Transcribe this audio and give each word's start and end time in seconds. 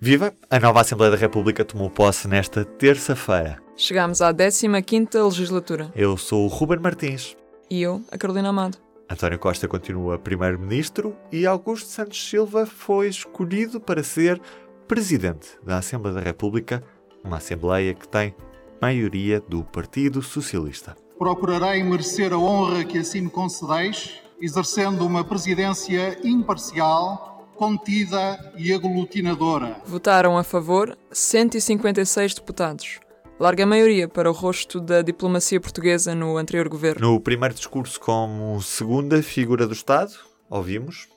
Viva! 0.00 0.32
A 0.48 0.60
nova 0.60 0.80
Assembleia 0.80 1.10
da 1.10 1.16
República 1.16 1.64
tomou 1.64 1.90
posse 1.90 2.28
nesta 2.28 2.64
terça-feira. 2.64 3.60
Chegámos 3.76 4.22
à 4.22 4.32
15ª 4.32 5.24
legislatura. 5.24 5.90
Eu 5.92 6.16
sou 6.16 6.44
o 6.44 6.46
Ruben 6.46 6.78
Martins. 6.78 7.36
E 7.68 7.82
eu, 7.82 8.00
a 8.08 8.16
Carolina 8.16 8.50
Amado. 8.50 8.78
António 9.10 9.40
Costa 9.40 9.66
continua 9.66 10.16
primeiro-ministro 10.16 11.16
e 11.32 11.44
Augusto 11.44 11.88
Santos 11.88 12.30
Silva 12.30 12.64
foi 12.64 13.08
escolhido 13.08 13.80
para 13.80 14.04
ser 14.04 14.40
presidente 14.86 15.58
da 15.64 15.78
Assembleia 15.78 16.14
da 16.14 16.22
República, 16.22 16.80
uma 17.24 17.38
Assembleia 17.38 17.92
que 17.92 18.06
tem 18.06 18.36
maioria 18.80 19.40
do 19.40 19.64
Partido 19.64 20.22
Socialista. 20.22 20.96
Procurarei 21.18 21.82
merecer 21.82 22.32
a 22.32 22.38
honra 22.38 22.84
que 22.84 22.98
assim 22.98 23.22
me 23.22 23.30
concedeis, 23.30 24.22
exercendo 24.40 25.04
uma 25.04 25.24
presidência 25.24 26.16
imparcial 26.22 27.37
contida 27.58 28.52
e 28.56 28.72
aglutinadora. 28.72 29.82
Votaram 29.84 30.38
a 30.38 30.44
favor 30.44 30.96
156 31.10 32.34
deputados. 32.34 33.00
Larga 33.38 33.66
maioria 33.66 34.08
para 34.08 34.30
o 34.30 34.32
rosto 34.32 34.80
da 34.80 35.02
diplomacia 35.02 35.60
portuguesa 35.60 36.14
no 36.14 36.36
anterior 36.36 36.68
governo. 36.68 37.12
No 37.12 37.20
primeiro 37.20 37.54
discurso 37.54 38.00
como 38.00 38.62
segunda 38.62 39.20
figura 39.22 39.66
do 39.66 39.72
Estado, 39.72 40.12
ouvimos 40.48 41.08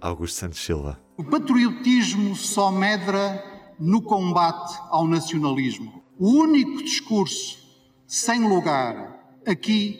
Augusto 0.00 0.40
Santos 0.40 0.64
Silva. 0.64 1.00
O 1.16 1.24
patriotismo 1.24 2.34
só 2.34 2.70
medra 2.70 3.42
no 3.78 4.02
combate 4.02 4.76
ao 4.90 5.06
nacionalismo. 5.06 6.02
O 6.18 6.30
único 6.30 6.82
discurso 6.82 7.58
sem 8.06 8.48
lugar 8.48 9.36
aqui 9.46 9.98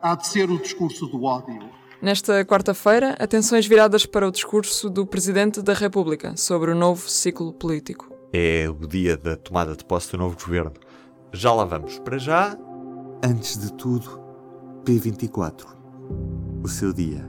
há 0.00 0.16
de 0.16 0.26
ser 0.26 0.50
o 0.50 0.58
discurso 0.58 1.06
do 1.06 1.24
ódio. 1.24 1.81
Nesta 2.02 2.44
quarta-feira, 2.44 3.14
atenções 3.20 3.64
viradas 3.64 4.04
para 4.04 4.26
o 4.26 4.32
discurso 4.32 4.90
do 4.90 5.06
Presidente 5.06 5.62
da 5.62 5.72
República 5.72 6.36
sobre 6.36 6.72
o 6.72 6.74
novo 6.74 7.08
ciclo 7.08 7.52
político. 7.52 8.12
É 8.32 8.68
o 8.68 8.88
dia 8.88 9.16
da 9.16 9.36
tomada 9.36 9.76
de 9.76 9.84
posse 9.84 10.10
do 10.10 10.18
novo 10.18 10.36
governo. 10.36 10.72
Já 11.32 11.52
lá 11.52 11.64
vamos. 11.64 12.00
Para 12.00 12.18
já, 12.18 12.58
antes 13.24 13.56
de 13.56 13.72
tudo, 13.74 14.20
P24. 14.84 15.64
O 16.64 16.66
seu 16.66 16.92
dia 16.92 17.24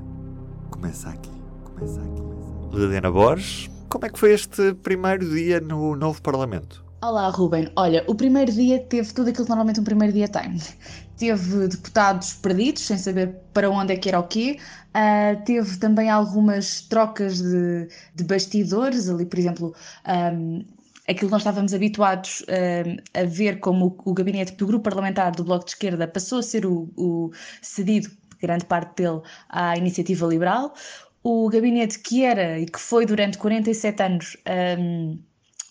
começa 0.71 1.07
aqui. 1.07 1.29
Começa 1.63 2.01
aqui. 2.01 2.75
Liliana 2.75 3.11
Borges, 3.11 3.69
como 3.87 4.07
é 4.07 4.09
que 4.09 4.17
foi 4.17 4.33
este 4.33 4.73
primeiro 4.73 5.29
dia 5.29 5.61
no 5.61 5.95
novo 5.95 6.19
Parlamento? 6.19 6.83
Olá, 7.03 7.27
Ruben. 7.27 7.69
Olha, 7.75 8.01
o 8.07 8.15
primeiro 8.15 8.49
dia 8.49 8.79
teve 8.79 9.13
tudo 9.13 9.29
aquilo 9.29 9.43
que 9.43 9.49
normalmente 9.49 9.77
um 9.77 9.83
primeiro 9.83 10.13
dia 10.13 10.25
tem. 10.25 10.57
Teve 11.17 11.67
deputados 11.67 12.35
perdidos, 12.35 12.83
sem 12.83 12.97
saber 12.97 13.35
para 13.51 13.69
onde 13.69 13.91
é 13.91 13.97
que 13.97 14.07
era 14.07 14.21
o 14.21 14.23
quê. 14.23 14.57
Uh, 14.95 15.43
teve 15.43 15.77
também 15.79 16.09
algumas 16.09 16.79
trocas 16.83 17.41
de, 17.41 17.89
de 18.15 18.23
bastidores, 18.23 19.09
ali, 19.09 19.25
por 19.25 19.37
exemplo, 19.37 19.75
um, 20.07 20.63
aquilo 21.05 21.27
que 21.27 21.31
nós 21.31 21.41
estávamos 21.41 21.73
habituados 21.73 22.39
uh, 22.43 23.19
a 23.19 23.25
ver 23.25 23.59
como 23.59 23.97
o, 24.05 24.11
o, 24.11 24.13
gabinete 24.13 24.53
do 24.53 24.65
grupo 24.65 24.85
parlamentar 24.85 25.33
do 25.35 25.43
Bloco 25.43 25.65
de 25.65 25.71
Esquerda 25.71 26.07
passou 26.07 26.39
a 26.39 26.43
ser 26.43 26.65
o, 26.65 26.89
o 26.95 27.31
cedido, 27.61 28.09
grande 28.41 28.63
parte 28.63 29.03
dele, 29.03 29.19
à 29.49 29.75
iniciativa 29.75 30.25
liberal. 30.25 30.73
O 31.21 31.49
gabinete 31.49 31.99
que 31.99 32.23
era 32.23 32.57
e 32.57 32.65
que 32.65 32.79
foi 32.79 33.05
durante 33.05 33.37
47 33.37 34.03
anos. 34.03 34.37
Um, 34.79 35.19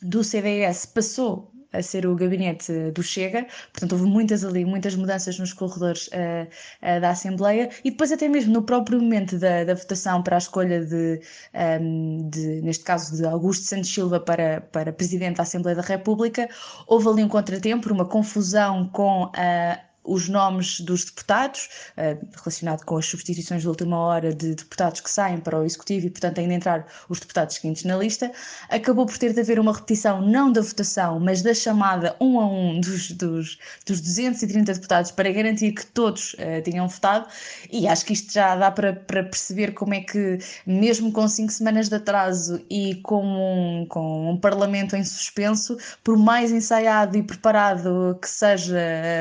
do 0.03 0.23
CDS 0.25 0.87
passou 0.87 1.53
a 1.73 1.83
ser 1.83 2.07
o 2.07 2.15
gabinete 2.15 2.91
do 2.91 3.03
Chega, 3.03 3.47
portanto 3.73 3.93
houve 3.93 4.05
muitas 4.05 4.45
ali, 4.45 4.65
muitas 4.65 4.95
mudanças 4.95 5.39
nos 5.39 5.53
corredores 5.53 6.09
uh, 6.09 6.47
uh, 6.83 7.01
da 7.01 7.11
Assembleia 7.11 7.71
e 7.83 7.91
depois 7.91 8.13
até 8.13 8.29
mesmo 8.29 8.53
no 8.53 8.63
próprio 8.63 9.01
momento 9.01 9.39
da, 9.39 9.65
da 9.65 9.75
votação 9.75 10.23
para 10.23 10.37
a 10.37 10.39
escolha 10.39 10.85
de, 10.85 11.21
um, 11.55 11.59
ehm, 11.59 12.29
de, 12.29 12.63
neste 12.63 12.85
caso 12.85 13.17
de 13.17 13.25
Augusto 13.25 13.65
Santos 13.65 13.93
Silva 13.93 14.21
para, 14.21 14.61
para 14.61 14.93
Presidente 14.93 15.37
da 15.37 15.45
Assembleia 15.45 15.77
da 15.77 15.83
República, 15.83 16.49
houve 16.87 17.09
ali 17.09 17.25
um 17.25 17.29
contratempo, 17.29 17.93
uma 17.93 18.05
confusão 18.05 18.89
com 18.89 19.31
a 19.35 19.79
os 20.05 20.29
nomes 20.29 20.81
dos 20.81 21.05
deputados, 21.05 21.69
uh, 21.97 22.27
relacionado 22.37 22.85
com 22.85 22.97
as 22.97 23.07
substituições 23.07 23.63
de 23.63 23.69
última 23.69 23.97
hora 23.99 24.35
de 24.35 24.55
deputados 24.55 25.01
que 25.01 25.11
saem 25.11 25.39
para 25.39 25.61
o 25.61 25.65
Executivo 25.65 26.07
e, 26.07 26.11
portanto, 26.11 26.39
ainda 26.39 26.55
entrar 26.55 26.87
os 27.09 27.21
deputados 27.21 27.57
seguintes 27.57 27.85
na 27.85 27.97
lista, 27.97 28.33
acabou 28.69 29.07
por 29.07 29.17
ter 29.19 29.33
de 29.33 29.41
haver 29.41 29.59
uma 29.59 29.73
repetição 29.73 30.21
não 30.21 30.51
da 30.51 30.61
votação, 30.61 31.21
mas 31.21 31.43
da 31.43 31.55
chamada 31.55 32.17
um 32.21 32.41
a 32.41 32.47
um 32.47 32.81
dos, 32.81 33.13
dos, 33.13 33.59
dos 33.87 34.01
230 34.01 34.75
deputados 34.75 35.11
para 35.11 35.31
garantir 35.31 35.73
que 35.73 35.87
todos 35.87 36.35
uh, 36.35 36.63
tinham 36.65 36.89
votado. 36.89 37.27
E 37.71 37.87
acho 37.87 38.05
que 38.05 38.13
isto 38.13 38.33
já 38.33 38.57
dá 38.57 38.71
para, 38.71 38.93
para 38.93 39.23
perceber 39.23 39.73
como 39.73 39.95
é 39.95 40.01
que, 40.01 40.39
mesmo 40.67 41.13
com 41.13 41.29
cinco 41.29 41.53
semanas 41.53 41.89
de 41.89 41.95
atraso 41.95 42.61
e 42.69 42.97
com 42.97 43.25
um, 43.25 43.87
com 43.87 44.31
um 44.31 44.37
Parlamento 44.37 44.97
em 44.97 45.05
suspenso, 45.05 45.77
por 46.03 46.17
mais 46.17 46.51
ensaiado 46.51 47.17
e 47.17 47.23
preparado 47.23 48.19
que 48.21 48.29
seja 48.29 48.79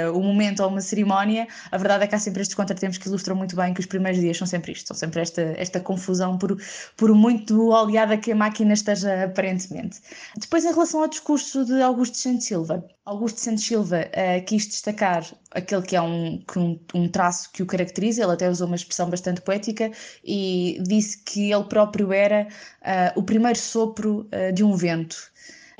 uh, 0.07 0.17
o 0.17 0.23
momento 0.23 0.63
uma 0.71 0.81
cerimónia, 0.81 1.47
a 1.71 1.77
verdade 1.77 2.03
é 2.03 2.07
que 2.07 2.15
há 2.15 2.19
sempre 2.19 2.41
estes 2.41 2.55
contratempos 2.55 2.97
que 2.97 3.07
ilustram 3.07 3.35
muito 3.35 3.55
bem 3.55 3.73
que 3.73 3.79
os 3.79 3.85
primeiros 3.85 4.19
dias 4.19 4.37
são 4.37 4.47
sempre 4.47 4.71
isto, 4.71 4.87
são 4.87 4.95
sempre 4.95 5.21
esta, 5.21 5.41
esta 5.57 5.79
confusão 5.79 6.37
por, 6.37 6.57
por 6.97 7.13
muito 7.13 7.69
oleada 7.69 8.17
que 8.17 8.31
a 8.31 8.35
máquina 8.35 8.73
esteja 8.73 9.25
aparentemente. 9.25 9.99
Depois, 10.37 10.65
em 10.65 10.71
relação 10.71 11.01
ao 11.01 11.07
discurso 11.07 11.65
de 11.65 11.81
Augusto 11.81 12.17
Santos 12.17 12.45
Silva, 12.45 12.83
Augusto 13.05 13.39
Santos 13.39 13.63
Silva 13.63 14.05
uh, 14.07 14.45
quis 14.45 14.67
destacar 14.67 15.25
aquele 15.51 15.81
que 15.81 15.95
é 15.95 16.01
um, 16.01 16.43
um, 16.55 16.79
um, 16.93 17.09
traço 17.09 17.51
que 17.51 17.63
o 17.63 17.65
caracteriza, 17.65 18.23
ele 18.23 18.31
até 18.31 18.49
usou 18.49 18.67
uma 18.67 18.75
expressão 18.75 19.09
bastante 19.09 19.41
poética 19.41 19.91
e 20.23 20.81
disse 20.87 21.17
que 21.23 21.51
ele 21.51 21.63
próprio 21.63 22.13
era 22.13 22.47
uh, 22.81 23.19
o 23.19 23.23
primeiro 23.23 23.57
sopro 23.57 24.29
uh, 24.31 24.53
de 24.53 24.63
um 24.63 24.75
vento. 24.75 25.30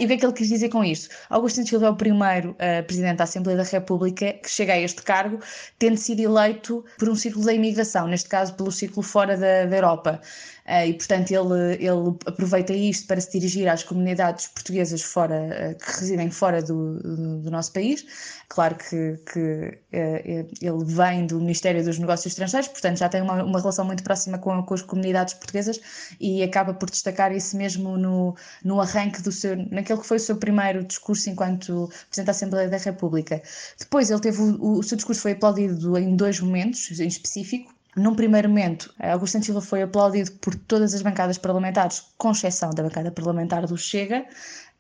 E 0.02 0.06
o 0.06 0.08
que 0.08 0.14
é 0.16 0.18
que 0.18 0.26
ele 0.26 0.34
quis 0.34 0.48
dizer 0.50 0.70
com 0.70 0.84
isto? 0.84 1.14
Augusto 1.30 1.64
Silva 1.64 1.86
é 1.86 1.90
o 1.92 1.96
primeiro 1.96 2.54
uh, 2.54 2.84
presidente 2.88 3.18
da 3.18 3.26
Assembleia 3.26 3.56
da 3.56 3.64
República 3.64 4.34
que 4.34 4.50
chega 4.50 4.74
a 4.74 4.80
este 4.80 5.04
cargo, 5.04 5.40
tendo 5.78 5.96
sido 5.96 6.22
eleito 6.22 6.84
por 6.98 7.08
um 7.08 7.16
círculo 7.16 7.46
da 7.46 7.54
imigração, 7.54 8.08
neste 8.08 8.28
caso 8.28 8.56
pelo 8.56 8.72
círculo 8.72 9.04
fora 9.04 9.38
da, 9.38 9.66
da 9.68 9.76
Europa. 9.76 10.20
Uh, 10.66 10.88
e, 10.88 10.94
portanto, 10.94 11.32
ele, 11.32 11.74
ele 11.76 12.18
aproveita 12.26 12.74
isto 12.74 13.06
para 13.06 13.22
se 13.22 13.32
dirigir 13.32 13.68
às 13.68 13.84
comunidades 13.84 14.48
portuguesas 14.48 15.04
fora, 15.04 15.36
uh, 15.36 15.78
que 15.78 16.00
residem 16.00 16.32
fora 16.32 16.64
do, 16.64 16.98
do, 17.00 17.38
do, 17.42 17.52
nosso 17.52 17.72
país. 17.72 18.04
Claro 18.48 18.76
que, 18.76 19.18
que 19.32 19.80
ele 19.92 20.84
vem 20.86 21.26
do 21.26 21.40
Ministério 21.40 21.84
dos 21.84 21.98
Negócios 21.98 22.34
Estrangeiros, 22.34 22.68
portanto, 22.68 22.98
já 22.98 23.08
tem 23.08 23.22
uma, 23.22 23.44
uma 23.44 23.60
relação 23.60 23.86
muito 23.86 24.04
próxima 24.04 24.38
com, 24.38 24.64
com 24.64 24.74
as 24.74 24.82
comunidades 24.82 25.34
portuguesas 25.36 25.80
e 26.20 26.44
acaba 26.44 26.74
por 26.74 26.90
destacar 26.90 27.32
isso 27.32 27.56
mesmo 27.56 27.98
no, 27.98 28.36
no 28.64 28.82
arranque 28.82 29.22
do 29.22 29.32
seu, 29.32 29.56
naquele 29.72 29.91
que 29.98 30.06
foi 30.06 30.18
o 30.18 30.20
seu 30.20 30.38
primeiro 30.38 30.84
discurso 30.84 31.30
enquanto 31.30 31.90
Presidente 32.10 32.26
da 32.26 32.32
Assembleia 32.32 32.70
da 32.70 32.78
República. 32.78 33.42
Depois, 33.78 34.10
ele 34.10 34.20
teve 34.20 34.42
o, 34.42 34.80
o 34.80 34.84
seu 34.84 34.96
discurso 34.96 35.22
foi 35.22 35.32
aplaudido 35.32 35.98
em 35.98 36.16
dois 36.16 36.40
momentos 36.40 37.00
em 37.00 37.08
específico. 37.08 37.74
Num 37.96 38.16
primeiro 38.16 38.48
momento, 38.48 38.94
Augusto 39.00 39.44
Silva 39.44 39.60
foi 39.60 39.82
aplaudido 39.82 40.32
por 40.34 40.56
todas 40.56 40.94
as 40.94 41.02
bancadas 41.02 41.38
parlamentares, 41.38 42.02
com 42.18 42.32
exceção 42.32 42.70
da 42.70 42.84
bancada 42.84 43.12
parlamentar 43.12 43.68
do 43.68 43.78
Chega. 43.78 44.26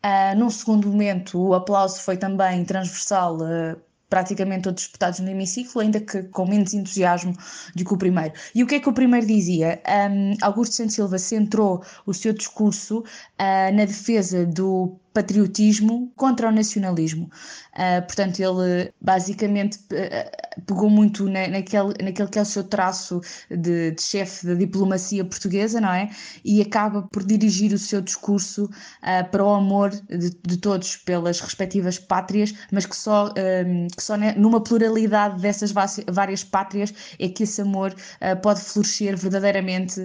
Uh, 0.03 0.37
num 0.37 0.49
segundo 0.49 0.87
momento, 0.87 1.39
o 1.39 1.53
aplauso 1.53 1.99
foi 2.01 2.17
também 2.17 2.63
transversal 2.63 3.37
uh, 3.37 3.77
praticamente 4.11 4.63
todos 4.63 4.83
os 4.83 4.87
deputados 4.89 5.19
no 5.21 5.29
hemiciclo, 5.29 5.81
ainda 5.81 6.01
que 6.01 6.23
com 6.23 6.45
menos 6.45 6.73
entusiasmo 6.73 7.33
do 7.73 7.85
que 7.85 7.93
o 7.93 7.97
primeiro. 7.97 8.33
E 8.53 8.61
o 8.61 8.67
que 8.67 8.75
é 8.75 8.79
que 8.81 8.89
o 8.89 8.93
primeiro 8.93 9.25
dizia? 9.25 9.81
Um, 9.87 10.35
Augusto 10.41 10.75
Santos 10.75 10.95
Silva 10.95 11.17
centrou 11.17 11.81
o 12.05 12.13
seu 12.13 12.33
discurso 12.33 12.99
uh, 12.99 13.73
na 13.73 13.85
defesa 13.85 14.45
do 14.45 14.99
patriotismo 15.13 16.11
contra 16.15 16.47
o 16.47 16.51
nacionalismo. 16.51 17.29
Uh, 17.73 18.01
portanto, 18.05 18.39
ele 18.39 18.93
basicamente 19.01 19.77
uh, 19.77 20.61
pegou 20.65 20.89
muito 20.89 21.25
na, 21.25 21.47
naquele, 21.47 21.93
naquele 22.03 22.27
que 22.29 22.39
é 22.39 22.41
o 22.41 22.45
seu 22.45 22.63
traço 22.63 23.21
de, 23.49 23.91
de 23.91 24.01
chefe 24.01 24.45
da 24.45 24.53
diplomacia 24.53 25.23
portuguesa, 25.23 25.79
não 25.79 25.91
é? 25.91 26.09
E 26.43 26.61
acaba 26.61 27.03
por 27.03 27.23
dirigir 27.23 27.73
o 27.73 27.77
seu 27.77 28.01
discurso 28.01 28.65
uh, 28.65 29.29
para 29.29 29.43
o 29.43 29.49
amor 29.49 29.89
de, 29.89 30.31
de, 30.45 30.57
todos 30.57 30.97
pelas 30.97 31.39
respectivas 31.39 31.97
pátrias, 31.97 32.53
mas 32.71 32.85
que 32.85 32.95
só, 32.95 33.33
que 33.33 34.03
só 34.03 34.15
numa 34.37 34.61
pluralidade 34.61 35.41
dessas 35.41 35.71
várias 35.71 36.43
pátrias 36.43 36.93
é 37.17 37.27
que 37.27 37.43
esse 37.43 37.61
amor 37.61 37.95
pode 38.43 38.61
florescer 38.61 39.17
verdadeiramente 39.17 39.99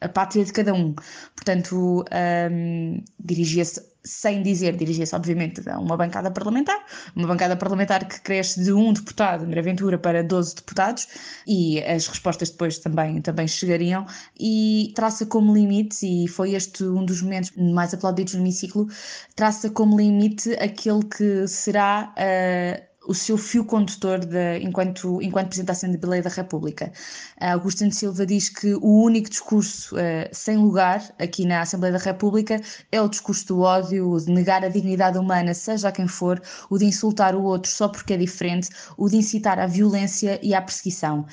a 0.00 0.08
pátria 0.08 0.44
de 0.44 0.52
cada 0.52 0.72
um. 0.74 0.94
Portanto, 1.34 2.04
um, 2.50 3.02
dirigia-se 3.18 3.82
sem 4.08 4.42
dizer, 4.42 4.74
dirigia-se 4.74 5.14
obviamente 5.14 5.68
a 5.68 5.78
uma 5.78 5.96
bancada 5.96 6.30
parlamentar, 6.30 6.78
uma 7.14 7.28
bancada 7.28 7.56
parlamentar 7.56 8.08
que 8.08 8.20
cresce 8.22 8.62
de 8.64 8.72
um 8.72 8.92
deputado, 8.92 9.44
André 9.44 9.60
Ventura, 9.60 9.98
para 9.98 10.24
12 10.24 10.56
deputados, 10.56 11.06
e 11.46 11.82
as 11.82 12.06
respostas 12.06 12.48
depois 12.48 12.78
também, 12.78 13.20
também 13.20 13.46
chegariam, 13.46 14.06
e 14.38 14.92
traça 14.94 15.26
como 15.26 15.54
limite, 15.54 16.06
e 16.06 16.26
foi 16.26 16.54
este 16.54 16.84
um 16.84 17.04
dos 17.04 17.20
momentos 17.20 17.52
mais 17.56 17.92
aplaudidos 17.92 18.34
no 18.34 18.40
hemiciclo, 18.40 18.88
traça 19.36 19.68
como 19.68 19.98
limite 19.98 20.52
aquele 20.54 21.04
que 21.04 21.46
será 21.46 22.14
uh, 22.16 22.87
o 23.08 23.14
seu 23.14 23.38
fio 23.38 23.64
condutor 23.64 24.18
de, 24.18 24.58
enquanto, 24.58 25.20
enquanto 25.22 25.48
Presidente 25.48 25.66
da 25.68 25.72
Assembleia 25.72 26.22
da 26.22 26.28
República. 26.28 26.92
Augusto 27.40 27.78
Santos 27.78 27.96
Silva 27.96 28.26
diz 28.26 28.50
que 28.50 28.74
o 28.74 29.02
único 29.02 29.30
discurso 29.30 29.96
uh, 29.96 30.28
sem 30.30 30.58
lugar 30.58 31.02
aqui 31.18 31.46
na 31.46 31.62
Assembleia 31.62 31.94
da 31.94 32.04
República 32.04 32.60
é 32.92 33.00
o 33.00 33.08
discurso 33.08 33.46
do 33.48 33.60
ódio, 33.60 34.18
de 34.20 34.30
negar 34.30 34.62
a 34.62 34.68
dignidade 34.68 35.16
humana, 35.16 35.54
seja 35.54 35.88
a 35.88 35.92
quem 35.92 36.06
for, 36.06 36.40
o 36.68 36.76
de 36.76 36.84
insultar 36.84 37.34
o 37.34 37.42
outro 37.42 37.70
só 37.70 37.88
porque 37.88 38.12
é 38.12 38.16
diferente, 38.18 38.68
o 38.98 39.08
de 39.08 39.16
incitar 39.16 39.58
à 39.58 39.66
violência 39.66 40.38
e 40.42 40.54
à 40.54 40.60
perseguição 40.60 41.26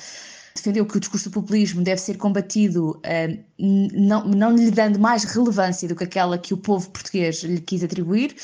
defendeu 0.55 0.85
que 0.85 0.95
o 0.95 0.99
discurso 0.99 1.29
do 1.29 1.33
populismo 1.33 1.83
deve 1.83 1.99
ser 1.99 2.17
combatido 2.17 2.91
uh, 2.91 3.43
não, 3.59 4.25
não 4.25 4.55
lhe 4.55 4.71
dando 4.71 4.97
mais 4.97 5.25
relevância 5.25 5.87
do 5.87 5.95
que 5.95 6.05
aquela 6.05 6.37
que 6.37 6.53
o 6.53 6.57
povo 6.57 6.89
português 6.89 7.43
lhe 7.43 7.59
quis 7.59 7.83
atribuir, 7.83 8.35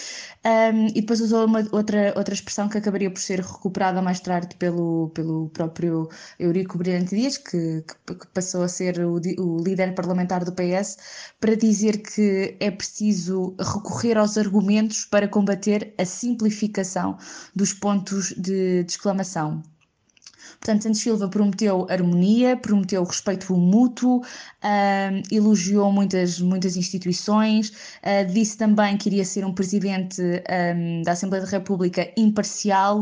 um, 0.43 0.49
ehm, 0.49 0.87
e 0.89 1.01
depois 1.01 1.21
usou 1.21 1.45
uma, 1.45 1.65
outra, 1.71 2.13
outra 2.17 2.33
expressão 2.33 2.67
que 2.67 2.77
acabaria 2.77 3.09
por 3.09 3.19
ser 3.19 3.39
recuperada 3.39 4.01
mais 4.01 4.19
tarde 4.19 4.55
pelo, 4.57 5.09
pelo 5.13 5.49
próprio 5.49 6.09
Eurico 6.37 6.77
Brilhante 6.77 7.15
Dias, 7.15 7.37
que, 7.37 7.83
que, 8.05 8.15
que 8.15 8.27
passou 8.27 8.63
a 8.63 8.67
ser 8.67 8.99
o, 8.99 9.15
o 9.15 9.63
líder 9.63 9.93
parlamentar 9.95 10.43
do 10.43 10.51
PS, 10.51 10.97
para 11.39 11.55
dizer 11.55 11.97
que 11.99 12.57
é 12.59 12.71
preciso 12.71 13.55
recorrer 13.59 14.17
aos 14.17 14.37
argumentos 14.37 15.05
para 15.05 15.27
combater 15.27 15.93
a 15.97 16.05
simplificação 16.05 17.17
dos 17.55 17.73
pontos 17.73 18.33
de, 18.37 18.83
de 18.83 18.91
exclamação. 18.91 19.63
Portanto, 20.61 20.83
Santos 20.83 21.01
Silva 21.01 21.27
prometeu 21.27 21.87
harmonia, 21.89 22.55
prometeu 22.55 23.03
respeito 23.03 23.51
mútuo, 23.55 24.19
uh, 24.19 25.23
elogiou 25.31 25.91
muitas, 25.91 26.39
muitas 26.39 26.77
instituições, 26.77 27.69
uh, 27.69 28.31
disse 28.31 28.59
também 28.59 28.95
que 28.95 29.09
iria 29.09 29.25
ser 29.25 29.43
um 29.43 29.51
presidente 29.51 30.21
um, 30.21 31.01
da 31.01 31.13
Assembleia 31.13 31.43
da 31.43 31.49
República 31.49 32.11
imparcial 32.15 33.01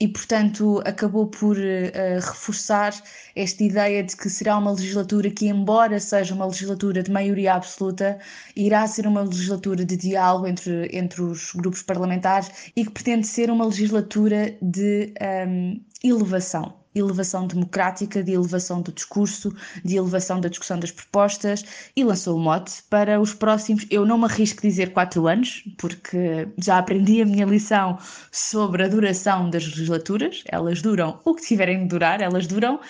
e, 0.00 0.06
portanto, 0.06 0.80
acabou 0.86 1.26
por 1.26 1.56
uh, 1.56 2.20
reforçar 2.20 2.94
esta 3.34 3.64
ideia 3.64 4.04
de 4.04 4.16
que 4.16 4.30
será 4.30 4.56
uma 4.56 4.70
legislatura 4.70 5.28
que, 5.30 5.48
embora 5.48 5.98
seja 5.98 6.32
uma 6.32 6.46
legislatura 6.46 7.02
de 7.02 7.10
maioria 7.10 7.54
absoluta, 7.54 8.20
irá 8.54 8.86
ser 8.86 9.08
uma 9.08 9.22
legislatura 9.22 9.84
de 9.84 9.96
diálogo 9.96 10.46
entre, 10.46 10.88
entre 10.96 11.22
os 11.22 11.52
grupos 11.54 11.82
parlamentares 11.82 12.72
e 12.76 12.84
que 12.84 12.90
pretende 12.92 13.26
ser 13.26 13.50
uma 13.50 13.64
legislatura 13.64 14.56
de 14.62 15.12
um, 15.48 15.80
elevação 16.02 16.80
elevação 16.94 17.46
democrática, 17.46 18.22
de 18.22 18.32
elevação 18.32 18.82
do 18.82 18.92
discurso, 18.92 19.54
de 19.84 19.96
elevação 19.96 20.40
da 20.40 20.48
discussão 20.48 20.78
das 20.78 20.90
propostas 20.90 21.64
e 21.94 22.02
lançou 22.02 22.36
o 22.36 22.40
mote 22.40 22.82
para 22.90 23.20
os 23.20 23.32
próximos, 23.32 23.86
eu 23.90 24.04
não 24.04 24.18
me 24.18 24.24
arrisco 24.24 24.62
dizer 24.62 24.92
quatro 24.92 25.26
anos, 25.26 25.62
porque 25.78 26.48
já 26.58 26.78
aprendi 26.78 27.22
a 27.22 27.26
minha 27.26 27.46
lição 27.46 27.98
sobre 28.32 28.84
a 28.84 28.88
duração 28.88 29.48
das 29.50 29.64
legislaturas, 29.66 30.42
elas 30.46 30.82
duram 30.82 31.20
o 31.24 31.34
que 31.34 31.46
tiverem 31.46 31.82
de 31.82 31.88
durar, 31.88 32.20
elas 32.20 32.46
duram 32.46 32.76
uh, 32.76 32.80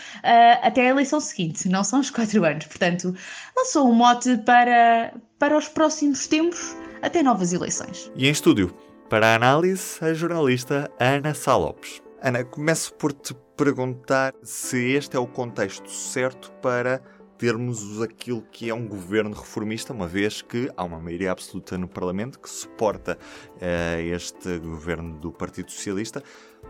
até 0.63 0.87
a 0.87 0.91
eleição 0.91 1.21
seguinte, 1.21 1.69
não 1.69 1.85
são 1.85 2.01
os 2.01 2.11
quatro 2.11 2.45
anos, 2.45 2.67
portanto 2.67 3.15
lançou 3.57 3.91
o 3.91 3.95
mote 3.95 4.39
para, 4.39 5.13
para 5.39 5.57
os 5.57 5.69
próximos 5.69 6.27
tempos 6.27 6.75
até 7.03 7.23
novas 7.23 7.53
eleições. 7.53 8.11
E 8.17 8.27
em 8.27 8.31
estúdio, 8.31 8.75
para 9.09 9.29
a 9.29 9.35
análise, 9.35 9.99
a 10.01 10.15
jornalista 10.15 10.91
Ana 10.99 11.35
Salopes. 11.35 12.01
Ana, 12.23 12.45
começo 12.45 12.93
por 12.93 13.15
te 13.15 13.35
perguntar 13.57 14.35
se 14.43 14.93
este 14.93 15.17
é 15.17 15.19
o 15.19 15.27
contexto 15.27 15.91
certo 15.91 16.53
para 16.61 17.01
termos 17.39 18.03
aquilo 18.03 18.43
que 18.43 18.69
é 18.69 18.75
um 18.75 18.87
governo 18.87 19.35
reformista, 19.35 19.95
uma 19.95 20.07
vez 20.07 20.43
que 20.43 20.71
há 20.77 20.85
uma 20.85 21.01
maioria 21.01 21.33
absoluta 21.33 21.79
no 21.79 21.89
Parlamento 21.89 22.39
que 22.39 22.51
suporta 22.51 23.17
uh, 23.55 24.01
este 24.01 24.59
governo 24.59 25.19
do 25.19 25.33
Partido 25.33 25.71
Socialista, 25.71 26.23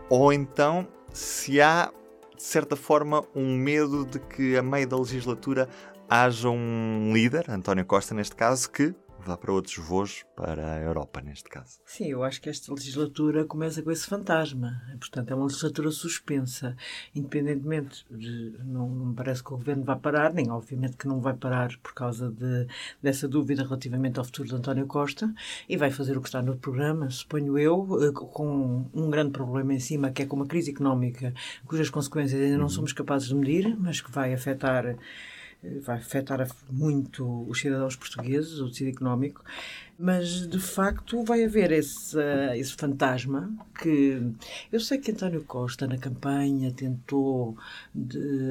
ou 0.09 0.31
então 0.31 0.87
se 1.11 1.59
há, 1.59 1.91
de 2.33 2.43
certa 2.43 2.77
forma, 2.77 3.21
um 3.35 3.53
medo 3.57 4.05
de 4.05 4.19
que 4.19 4.55
a 4.55 4.63
meio 4.63 4.87
da 4.87 4.97
legislatura 4.97 5.67
haja 6.09 6.49
um 6.49 7.11
líder, 7.13 7.51
António 7.51 7.83
Costa 7.83 8.15
neste 8.15 8.37
caso, 8.37 8.71
que 8.71 8.95
vá 9.25 9.37
para 9.37 9.51
outros 9.51 9.77
voos 9.77 10.23
para 10.35 10.75
a 10.75 10.79
Europa, 10.81 11.21
neste 11.21 11.49
caso. 11.49 11.79
Sim, 11.85 12.07
eu 12.07 12.23
acho 12.23 12.41
que 12.41 12.49
esta 12.49 12.73
legislatura 12.73 13.45
começa 13.45 13.81
com 13.81 13.91
esse 13.91 14.07
fantasma. 14.07 14.81
Portanto, 14.99 15.31
é 15.31 15.35
uma 15.35 15.45
legislatura 15.45 15.91
suspensa, 15.91 16.75
independentemente 17.15 18.05
de. 18.09 18.55
Não, 18.63 18.89
não 18.89 19.05
me 19.07 19.15
parece 19.15 19.43
que 19.43 19.53
o 19.53 19.57
governo 19.57 19.83
vá 19.83 19.95
parar, 19.95 20.33
nem 20.33 20.49
obviamente 20.49 20.97
que 20.97 21.07
não 21.07 21.19
vai 21.19 21.33
parar 21.33 21.69
por 21.81 21.93
causa 21.93 22.29
de, 22.29 22.67
dessa 23.01 23.27
dúvida 23.27 23.63
relativamente 23.63 24.19
ao 24.19 24.25
futuro 24.25 24.49
de 24.49 24.55
António 24.55 24.87
Costa, 24.87 25.33
e 25.67 25.77
vai 25.77 25.91
fazer 25.91 26.17
o 26.17 26.21
que 26.21 26.27
está 26.27 26.41
no 26.41 26.57
programa, 26.57 27.09
suponho 27.09 27.57
eu, 27.57 27.87
eh, 28.01 28.11
com 28.11 28.89
um 28.93 29.09
grande 29.09 29.31
problema 29.31 29.73
em 29.73 29.79
cima, 29.79 30.11
que 30.11 30.23
é 30.23 30.25
com 30.25 30.35
uma 30.35 30.47
crise 30.47 30.71
económica 30.71 31.33
cujas 31.65 31.89
consequências 31.89 32.41
ainda 32.41 32.57
não 32.57 32.63
uhum. 32.63 32.69
somos 32.69 32.93
capazes 32.93 33.27
de 33.27 33.35
medir, 33.35 33.75
mas 33.77 34.01
que 34.01 34.11
vai 34.11 34.33
afetar 34.33 34.97
vai 35.81 35.97
afetar 35.97 36.45
muito 36.69 37.47
os 37.47 37.59
cidadãos 37.59 37.95
portugueses, 37.95 38.59
o 38.59 38.69
tecido 38.69 38.89
económico, 38.89 39.43
mas 40.01 40.47
de 40.47 40.57
facto 40.57 41.23
vai 41.23 41.43
haver 41.43 41.71
esse, 41.71 42.17
esse 42.55 42.73
fantasma 42.73 43.53
que 43.79 44.19
eu 44.71 44.79
sei 44.79 44.97
que 44.97 45.11
António 45.11 45.43
Costa 45.43 45.85
na 45.85 45.97
campanha 45.97 46.71
tentou 46.71 47.55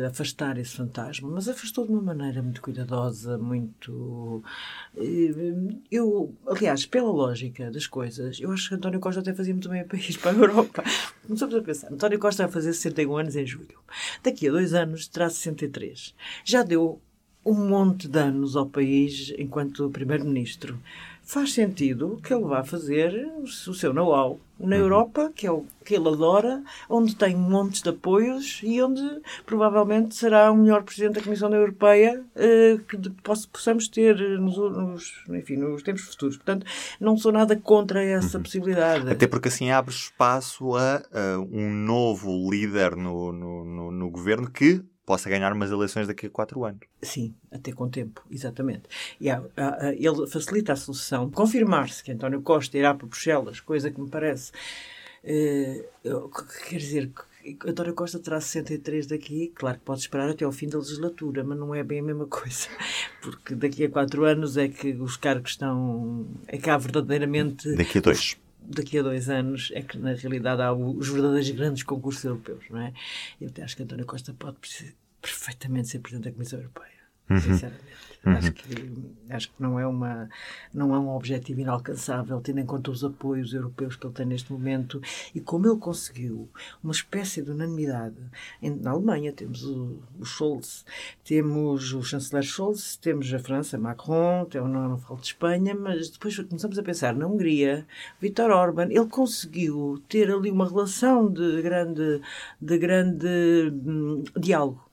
afastar 0.07 0.59
esse 0.59 0.77
fantasma, 0.77 1.29
mas 1.29 1.49
afastou 1.49 1.85
de 1.85 1.93
uma 1.93 2.01
maneira 2.01 2.41
muito 2.41 2.63
cuidadosa, 2.63 3.37
muito 3.37 4.45
eh, 4.97 5.35
eu, 5.91 6.33
aliás, 6.47 6.87
pela 6.87 7.11
lógica 7.11 7.69
das 7.69 7.89
coisas, 7.89 8.39
eu 8.39 8.53
acho 8.53 8.69
que 8.69 8.77
António 8.77 9.01
Costa 9.01 9.21
até 9.21 9.35
fazia 9.35 9.53
muito 9.53 9.69
bem 9.69 9.81
a 9.81 9.85
país 9.85 10.17
para 10.17 10.31
a 10.31 10.35
Europa. 10.35 10.85
Começamos 11.27 11.55
a 11.57 11.63
pensar, 11.63 11.93
António 11.93 12.21
Costa 12.21 12.45
vai 12.45 12.53
fazer 12.53 12.73
61 12.73 13.17
anos 13.17 13.35
em 13.35 13.45
julho. 13.45 13.81
Daqui 14.23 14.47
a 14.47 14.53
dois 14.53 14.73
anos 14.73 15.09
terá 15.09 15.29
63. 15.29 16.15
Já 16.45 16.63
deu 16.63 17.01
um 17.45 17.55
monte 17.55 18.07
de 18.07 18.19
anos 18.19 18.55
ao 18.55 18.67
país 18.67 19.33
enquanto 19.39 19.91
Primeiro-Ministro 19.91 20.79
faz 21.31 21.53
sentido 21.53 22.21
que 22.25 22.35
ele 22.35 22.43
vá 22.43 22.65
fazer 22.65 23.25
o 23.41 23.73
seu 23.73 23.95
know-how 23.95 24.41
na 24.59 24.77
uhum. 24.77 24.83
Europa, 24.83 25.33
que 25.35 25.47
é 25.47 25.51
o 25.51 25.65
que 25.85 25.95
ele 25.95 26.09
adora, 26.09 26.63
onde 26.89 27.15
tem 27.15 27.37
montes 27.37 27.81
de 27.81 27.89
apoios 27.89 28.61
e 28.65 28.83
onde 28.83 29.01
provavelmente 29.47 30.15
será 30.15 30.51
o 30.51 30.57
melhor 30.57 30.83
presidente 30.83 31.15
da 31.15 31.23
Comissão 31.23 31.55
Europeia 31.55 32.23
eh, 32.35 32.79
que 32.87 32.99
possamos 33.53 33.89
ter 33.89 34.17
nos, 34.41 34.57
nos, 34.57 35.25
enfim, 35.31 35.57
nos 35.57 35.83
tempos 35.85 36.03
futuros. 36.03 36.37
Portanto, 36.37 36.67
não 37.01 37.17
sou 37.17 37.31
nada 37.31 37.55
contra 37.57 38.05
essa 38.05 38.37
uhum. 38.37 38.43
possibilidade. 38.43 39.09
Até 39.09 39.29
porque 39.29 39.49
assim 39.49 39.71
abre 39.71 39.95
espaço 39.95 40.75
a, 40.75 40.97
a 40.97 41.39
um 41.39 41.71
novo 41.71 42.51
líder 42.51 42.97
no, 42.97 43.33
no, 43.33 43.65
no, 43.65 43.91
no 43.93 44.11
governo 44.11 44.51
que 44.51 44.83
possa 45.11 45.29
ganhar 45.29 45.53
umas 45.53 45.73
eleições 45.73 46.07
daqui 46.07 46.27
a 46.27 46.31
quatro 46.31 46.65
anos. 46.65 46.83
Sim, 47.03 47.35
até 47.51 47.73
com 47.73 47.91
tempo, 47.91 48.25
exatamente. 48.31 48.85
E 49.21 49.29
há, 49.29 49.43
há, 49.57 49.93
ele 49.93 50.25
facilita 50.29 50.73
a 50.73 50.77
solução. 50.77 51.29
Confirmar-se 51.33 52.05
que 52.05 52.13
António 52.13 52.41
Costa 52.43 52.79
irá 52.79 52.95
para 52.95 53.09
Bruxelas, 53.09 53.59
coisa 53.59 53.91
que 53.91 54.01
me 54.01 54.09
parece. 54.09 54.53
Uh, 55.25 56.31
quer 56.69 56.77
dizer, 56.77 57.11
António 57.67 57.93
Costa 57.93 58.21
terá 58.21 58.41
63 58.41 59.09
daqui, 59.09 59.53
claro 59.53 59.79
que 59.79 59.85
pode 59.85 59.99
esperar 59.99 60.31
até 60.31 60.45
ao 60.45 60.53
fim 60.53 60.69
da 60.69 60.79
legislatura, 60.79 61.43
mas 61.43 61.59
não 61.59 61.75
é 61.75 61.83
bem 61.83 61.99
a 61.99 62.05
mesma 62.05 62.27
coisa, 62.31 62.69
porque 63.21 63.57
daqui 63.57 63.87
a 63.87 63.91
quatro 63.91 64.25
anos 64.25 64.57
é 64.57 64.69
que 64.69 64.93
os 64.93 65.17
cargos 65.17 65.51
estão. 65.51 66.25
é 66.47 66.57
que 66.57 66.71
há 66.71 66.79
verdadeiramente. 66.79 67.75
Daqui 67.75 67.99
a 67.99 68.01
dois 68.01 68.39
daqui 68.63 68.99
a 68.99 69.03
dois 69.03 69.29
anos 69.29 69.71
é 69.75 69.83
que 69.83 69.99
na 69.99 70.13
realidade 70.13 70.63
há 70.63 70.73
os 70.73 71.09
verdadeiros 71.09 71.51
grandes 71.51 71.83
concursos 71.83 72.25
europeus, 72.25 72.65
não 72.71 72.81
é? 72.81 72.93
Eu 73.41 73.49
até 73.49 73.63
acho 73.63 73.77
que 73.77 73.83
António 73.83 74.07
Costa 74.07 74.35
pode 74.39 74.59
perfeitamente 75.21 75.89
ser 75.89 76.01
Presidente 76.01 76.25
da 76.25 76.33
Comissão 76.33 76.59
Europeia, 76.59 77.00
uhum. 77.31 77.41
sinceramente. 77.41 77.91
Uhum. 78.25 78.35
Acho, 78.35 78.53
que, 78.53 78.93
acho 79.31 79.49
que 79.49 79.63
não 79.63 79.81
é, 79.81 79.87
uma, 79.87 80.29
não 80.75 80.95
é 80.95 80.99
um 80.99 81.09
objetivo 81.09 81.61
inalcançável, 81.61 82.39
tendo 82.43 82.61
em 82.61 82.67
conta 82.67 82.91
os 82.91 83.03
apoios 83.03 83.55
europeus 83.55 83.97
que 83.97 84.07
ele 84.07 84.13
tem 84.13 84.27
neste 84.27 84.53
momento 84.53 85.01
e 85.35 85.41
como 85.41 85.67
ele 85.67 85.79
conseguiu 85.79 86.47
uma 86.85 86.93
espécie 86.93 87.41
de 87.41 87.51
unanimidade. 87.51 88.17
Na 88.61 88.91
Alemanha 88.91 89.33
temos 89.33 89.65
o, 89.65 90.03
o 90.19 90.25
Scholz, 90.25 90.85
temos 91.25 91.95
o 91.95 92.03
chanceler 92.03 92.43
Scholz, 92.45 92.97
temos 92.97 93.33
a 93.33 93.39
França, 93.39 93.79
Macron, 93.79 94.47
não, 94.53 94.89
não 94.91 94.99
falo 94.99 95.21
de 95.21 95.29
Espanha, 95.29 95.75
mas 95.75 96.11
depois 96.11 96.39
começamos 96.39 96.79
a 96.79 96.83
pensar 96.83 97.15
na 97.15 97.27
Hungria, 97.27 97.87
Viktor 98.21 98.51
Orban, 98.51 98.89
ele 98.91 99.07
conseguiu 99.07 100.03
ter 100.11 100.31
ali 100.31 100.51
uma 100.51 100.69
relação 100.69 101.33
de 101.33 101.63
grande, 101.63 102.21
de 102.61 102.79
grande 102.79 103.73
hum, 103.87 104.25
diálogo 104.39 104.90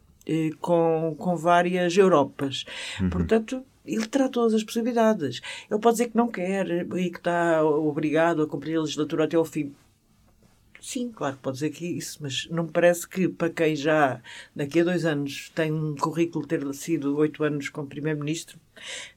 com, 0.59 1.15
com 1.17 1.35
várias 1.35 1.95
Europas. 1.97 2.65
Uhum. 2.99 3.09
Portanto, 3.09 3.63
ele 3.85 4.05
terá 4.07 4.27
todas 4.27 4.53
as 4.53 4.63
possibilidades. 4.63 5.41
Ele 5.69 5.79
pode 5.79 5.95
dizer 5.95 6.09
que 6.09 6.17
não 6.17 6.27
quer 6.27 6.67
e 6.69 7.09
que 7.09 7.17
está 7.17 7.63
obrigado 7.63 8.41
a 8.41 8.47
cumprir 8.47 8.77
a 8.77 8.81
legislatura 8.81 9.23
até 9.23 9.37
ao 9.37 9.45
fim. 9.45 9.73
Sim, 10.87 11.11
claro, 11.11 11.37
pode 11.41 11.55
dizer 11.55 11.69
que 11.71 11.85
isso, 11.85 12.19
mas 12.21 12.47
não 12.49 12.63
me 12.63 12.71
parece 12.71 13.05
que 13.05 13.27
para 13.27 13.49
quem 13.49 13.75
já 13.75 14.21
daqui 14.55 14.79
a 14.79 14.85
dois 14.85 15.05
anos 15.05 15.51
tem 15.53 15.69
um 15.69 15.93
currículo 15.95 16.47
ter 16.47 16.63
sido 16.73 17.17
oito 17.17 17.43
anos 17.43 17.67
como 17.67 17.89
Primeiro-Ministro, 17.89 18.57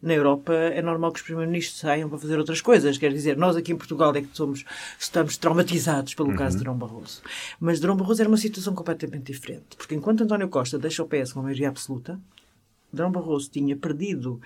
na 0.03 0.13
Europa 0.15 0.53
é 0.53 0.83
normal 0.83 1.13
que 1.13 1.21
os 1.21 1.25
primeiros-ministros 1.25 1.79
saiam 1.79 2.09
para 2.09 2.19
fazer 2.19 2.39
outras 2.39 2.61
coisas. 2.61 2.99
Quer 2.99 3.13
dizer, 3.13 3.37
nós 3.37 3.55
aqui 3.55 3.71
em 3.71 3.77
Portugal 3.77 4.13
é 4.17 4.23
que 4.23 4.37
somos, 4.37 4.65
estamos 4.99 5.37
traumatizados 5.37 6.13
pelo 6.15 6.31
uhum. 6.31 6.37
caso 6.37 6.57
de 6.57 6.65
Drão 6.65 6.77
Barroso. 6.77 7.23
Mas 7.61 7.79
Drão 7.79 7.97
Barroso 7.97 8.21
era 8.21 8.29
uma 8.29 8.39
situação 8.39 8.75
completamente 8.75 9.31
diferente. 9.31 9.77
Porque 9.77 9.95
enquanto 9.95 10.25
António 10.25 10.49
Costa 10.49 10.77
deixa 10.77 11.05
o 11.05 11.07
PS 11.07 11.33
com 11.33 11.41
a 11.41 11.43
maioria 11.45 11.69
absoluta, 11.69 12.19
Drão 12.93 13.13
Barroso 13.13 13.51
tinha 13.51 13.77
perdido, 13.77 14.41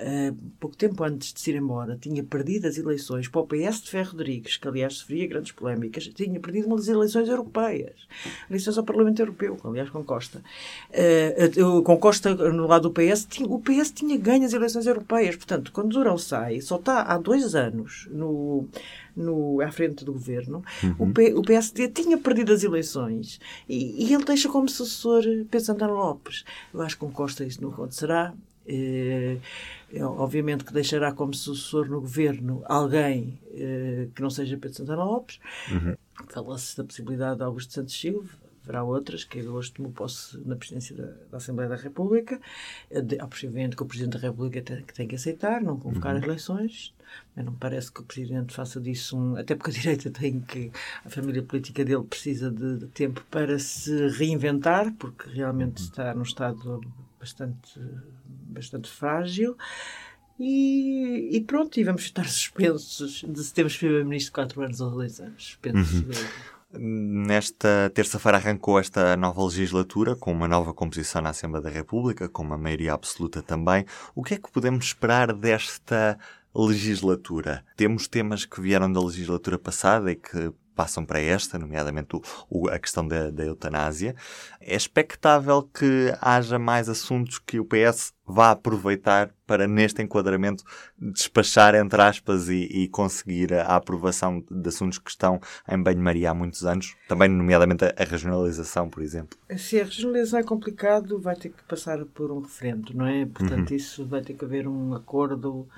uh, 0.00 0.36
pouco 0.58 0.76
tempo 0.76 1.02
antes 1.04 1.32
de 1.32 1.40
se 1.40 1.50
ir 1.50 1.56
embora, 1.56 1.96
tinha 2.00 2.22
perdido 2.22 2.66
as 2.66 2.76
eleições 2.76 3.28
para 3.28 3.40
o 3.40 3.46
PS 3.46 3.82
de 3.82 3.90
Ferro 3.90 4.12
Rodrigues, 4.12 4.56
que 4.56 4.66
aliás 4.66 4.94
sofria 4.94 5.26
grandes 5.26 5.52
polémicas, 5.52 6.06
tinha 6.08 6.40
perdido 6.40 6.66
umas 6.66 6.88
eleições 6.88 7.28
europeias, 7.28 8.06
eleições 8.48 8.78
ao 8.78 8.84
Parlamento 8.84 9.20
Europeu, 9.20 9.56
aliás 9.64 9.90
com 9.90 10.02
Costa. 10.04 10.42
Uh, 10.90 11.82
com 11.82 11.96
Costa 11.96 12.34
no 12.34 12.66
lado 12.66 12.88
do 12.88 12.94
PS, 12.94 13.26
tinha, 13.28 13.48
o 13.48 13.60
PS 13.60 13.90
tinha 13.90 14.16
ganho 14.16 14.44
as 14.44 14.52
eleições 14.52 14.86
europeias. 14.86 15.36
Portanto, 15.36 15.72
quando 15.72 15.90
Durão 15.90 16.18
sai, 16.18 16.60
só 16.60 16.76
está 16.76 17.02
há 17.02 17.18
dois 17.18 17.54
anos 17.54 18.08
no 18.10 18.68
no, 19.16 19.60
à 19.60 19.70
frente 19.70 20.04
do 20.04 20.12
governo, 20.12 20.64
uhum. 20.82 20.96
o, 20.98 21.12
P, 21.12 21.34
o, 21.34 21.42
PSD 21.42 21.88
tinha 21.88 22.16
perdido 22.16 22.52
as 22.52 22.62
eleições 22.62 23.40
e, 23.68 24.04
e 24.04 24.14
ele 24.14 24.24
deixa 24.24 24.48
como 24.48 24.68
sucessor 24.68 25.22
Pedro 25.50 25.60
Santana 25.60 25.92
Lopes. 25.92 26.44
Eu 26.72 26.80
acho 26.80 26.96
que 26.96 27.00
com 27.00 27.10
Costa 27.10 27.44
isso 27.44 27.62
não 27.62 27.70
acontecerá. 27.70 28.32
Eh, 28.70 29.38
é, 29.92 30.04
obviamente 30.04 30.64
que 30.64 30.72
deixará 30.72 31.12
como 31.12 31.34
sucessor 31.34 31.88
no 31.88 32.00
governo 32.00 32.62
alguém 32.66 33.40
eh, 33.52 34.06
que 34.14 34.22
não 34.22 34.30
seja 34.30 34.56
Pedro 34.56 34.76
Santana 34.76 35.02
Lopes. 35.02 35.40
Uhum. 35.72 35.96
Fala-se 36.28 36.76
da 36.76 36.84
possibilidade 36.84 37.38
de 37.38 37.42
Augusto 37.42 37.72
Santos 37.72 37.98
Silva, 37.98 38.30
haverá 38.62 38.84
outras, 38.84 39.24
que 39.24 39.42
hoje 39.42 39.72
tomou 39.72 39.90
posse 39.90 40.38
na 40.46 40.54
presidência 40.54 40.94
da, 40.94 41.06
da, 41.30 41.38
Assembleia 41.38 41.68
da 41.68 41.74
República. 41.74 42.40
Obviamente 43.22 43.74
que 43.74 43.82
o 43.82 43.86
Presidente 43.86 44.12
da 44.12 44.28
República 44.28 44.62
tem, 44.62 44.82
que 44.84 44.94
tem 44.94 45.08
que 45.08 45.16
aceitar, 45.16 45.60
não 45.60 45.76
convocar 45.76 46.14
uhum. 46.14 46.22
eleições. 46.22 46.94
Mas 47.34 47.44
não 47.44 47.54
parece 47.54 47.90
que 47.90 48.00
o 48.00 48.04
Presidente 48.04 48.54
faça 48.54 48.80
disso 48.80 49.18
um. 49.18 49.34
Até 49.34 49.56
porque 49.56 49.70
a 49.70 49.74
direita 49.80 50.10
tem 50.10 50.40
que. 50.40 50.70
A 51.04 51.10
família 51.10 51.42
política 51.42 51.84
dele 51.84 52.04
precisa 52.04 52.48
de, 52.48 52.76
de 52.76 52.86
tempo 52.86 53.24
para 53.28 53.58
se 53.58 54.06
reinventar, 54.10 54.92
porque 54.94 55.28
realmente 55.28 55.80
uhum. 55.80 55.88
está 55.88 56.14
num 56.14 56.22
estado 56.22 56.80
bastante, 57.18 57.78
bastante 58.50 58.90
frágil. 58.90 59.56
E, 60.38 61.36
e, 61.36 61.40
pronto, 61.42 61.78
e 61.78 61.84
vamos 61.84 62.02
estar 62.02 62.26
suspensos 62.26 63.24
de 63.28 63.44
se 63.44 63.52
temos 63.52 63.76
primeiro-ministro 63.76 64.32
quatro 64.32 64.62
anos 64.62 64.80
ou 64.80 64.90
dois 64.90 65.20
anos. 65.20 65.58
Penso 65.60 65.96
uhum. 65.96 66.10
Nesta 66.72 67.90
terça-feira 67.92 68.38
arrancou 68.38 68.78
esta 68.78 69.16
nova 69.16 69.44
legislatura 69.44 70.14
com 70.14 70.30
uma 70.32 70.46
nova 70.46 70.72
composição 70.72 71.20
na 71.20 71.30
Assembleia 71.30 71.64
da 71.64 71.70
República, 71.70 72.28
com 72.28 72.42
uma 72.42 72.56
maioria 72.56 72.92
absoluta 72.92 73.42
também. 73.42 73.84
O 74.14 74.22
que 74.22 74.34
é 74.34 74.38
que 74.38 74.50
podemos 74.52 74.86
esperar 74.86 75.32
desta 75.32 76.16
legislatura? 76.54 77.64
Temos 77.76 78.06
temas 78.06 78.44
que 78.44 78.60
vieram 78.60 78.90
da 78.90 79.00
legislatura 79.00 79.58
passada 79.58 80.12
e 80.12 80.16
que 80.16 80.52
passam 80.80 81.04
para 81.04 81.20
esta, 81.20 81.58
nomeadamente 81.58 82.16
o, 82.16 82.22
o, 82.48 82.68
a 82.70 82.78
questão 82.78 83.06
da, 83.06 83.30
da, 83.30 83.44
eutanásia. 83.44 84.16
É 84.58 84.74
expectável 84.74 85.62
que 85.62 86.10
haja 86.22 86.58
mais 86.58 86.88
assuntos 86.88 87.38
que 87.38 87.60
o 87.60 87.66
PS 87.66 88.14
vá 88.26 88.52
aproveitar 88.52 89.30
para, 89.46 89.68
neste 89.68 90.00
enquadramento, 90.00 90.64
despachar, 90.98 91.74
entre 91.74 92.00
aspas, 92.00 92.48
e, 92.48 92.62
e 92.62 92.88
conseguir 92.88 93.52
a 93.52 93.76
aprovação 93.76 94.42
de 94.50 94.68
assuntos 94.70 94.98
que 94.98 95.10
estão 95.10 95.38
em 95.68 95.82
banho-maria 95.82 96.30
há 96.30 96.34
muitos 96.34 96.64
anos, 96.64 96.96
também, 97.06 97.28
nomeadamente, 97.28 97.84
a, 97.84 97.92
a 97.94 98.04
regionalização, 98.04 98.88
por 98.88 99.02
exemplo. 99.02 99.38
Se 99.58 99.78
a 99.78 99.84
regionalização 99.84 100.38
é 100.38 100.44
complicado, 100.44 101.20
vai 101.20 101.36
ter 101.36 101.50
que 101.50 101.62
passar 101.64 102.02
por 102.06 102.32
um 102.32 102.40
referendo, 102.40 102.94
não 102.94 103.06
é? 103.06 103.26
Portanto, 103.26 103.68
uhum. 103.68 103.76
isso 103.76 104.06
vai 104.06 104.22
ter 104.22 104.32
que 104.32 104.46
haver 104.46 104.66
um 104.66 104.94
acordo 104.94 105.68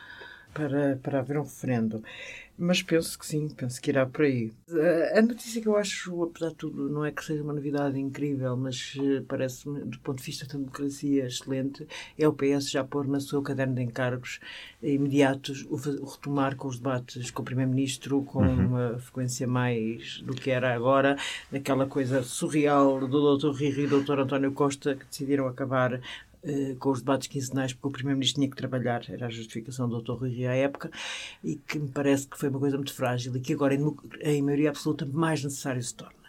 para, 0.54 0.96
para 1.02 1.18
haver 1.18 1.38
um 1.38 1.42
referendo. 1.42 2.04
Mas 2.58 2.82
penso 2.82 3.18
que 3.18 3.26
sim, 3.26 3.48
penso 3.48 3.80
que 3.80 3.90
irá 3.90 4.06
por 4.06 4.24
aí. 4.24 4.52
A 5.14 5.22
notícia 5.22 5.60
que 5.60 5.66
eu 5.66 5.76
acho, 5.76 6.22
apesar 6.22 6.50
de 6.50 6.56
tudo, 6.56 6.88
não 6.88 7.04
é 7.04 7.10
que 7.10 7.24
seja 7.24 7.42
uma 7.42 7.52
novidade 7.52 7.98
incrível, 7.98 8.56
mas 8.56 8.94
eh, 8.98 9.22
parece-me, 9.26 9.80
do 9.80 9.98
ponto 10.00 10.18
de 10.18 10.24
vista 10.24 10.46
da 10.46 10.58
democracia, 10.58 11.26
excelente, 11.26 11.86
é 12.18 12.28
o 12.28 12.32
PS 12.32 12.70
já 12.70 12.84
pôr 12.84 13.08
na 13.08 13.20
sua 13.20 13.42
caderno 13.42 13.74
de 13.74 13.82
encargos 13.82 14.38
imediatos 14.82 15.66
o, 15.70 15.76
retomar 15.76 16.54
com 16.56 16.68
os 16.68 16.76
debates 16.76 17.30
com 17.30 17.42
o 17.42 17.44
Primeiro-Ministro 17.44 18.22
com 18.22 18.42
uhum. 18.42 18.66
uma 18.66 18.98
frequência 18.98 19.46
mais 19.46 20.20
do 20.20 20.34
que 20.34 20.50
era 20.50 20.74
agora, 20.74 21.16
daquela 21.50 21.86
coisa 21.86 22.22
surreal 22.22 23.06
do 23.06 23.38
Dr. 23.38 23.56
Riri 23.56 23.84
e 23.84 23.86
do 23.86 24.02
Dr. 24.02 24.20
António 24.20 24.52
Costa 24.52 24.94
que 24.94 25.06
decidiram 25.06 25.46
acabar 25.46 26.00
eh, 26.44 26.74
com 26.78 26.90
os 26.90 27.00
debates 27.00 27.28
quinzenais, 27.28 27.72
porque 27.72 27.88
o 27.88 27.90
Primeiro-Ministro 27.90 28.40
tinha 28.40 28.50
que 28.50 28.56
trabalhar, 28.56 29.04
era 29.08 29.26
a 29.26 29.30
justificação 29.30 29.88
do 29.88 30.02
Dr. 30.02 30.12
Rui 30.12 30.46
à 30.46 30.54
época, 30.54 30.90
e 31.42 31.56
que 31.56 31.78
me 31.78 31.88
parece 31.88 32.26
que 32.26 32.38
foi 32.38 32.48
uma 32.48 32.58
coisa 32.58 32.76
muito 32.76 32.92
frágil 32.92 33.36
e 33.36 33.40
que 33.40 33.52
agora, 33.52 33.74
em, 33.74 33.96
em 34.22 34.42
maioria 34.42 34.70
absoluta, 34.70 35.06
mais 35.06 35.44
necessário 35.44 35.82
se 35.82 35.94
torna. 35.94 36.22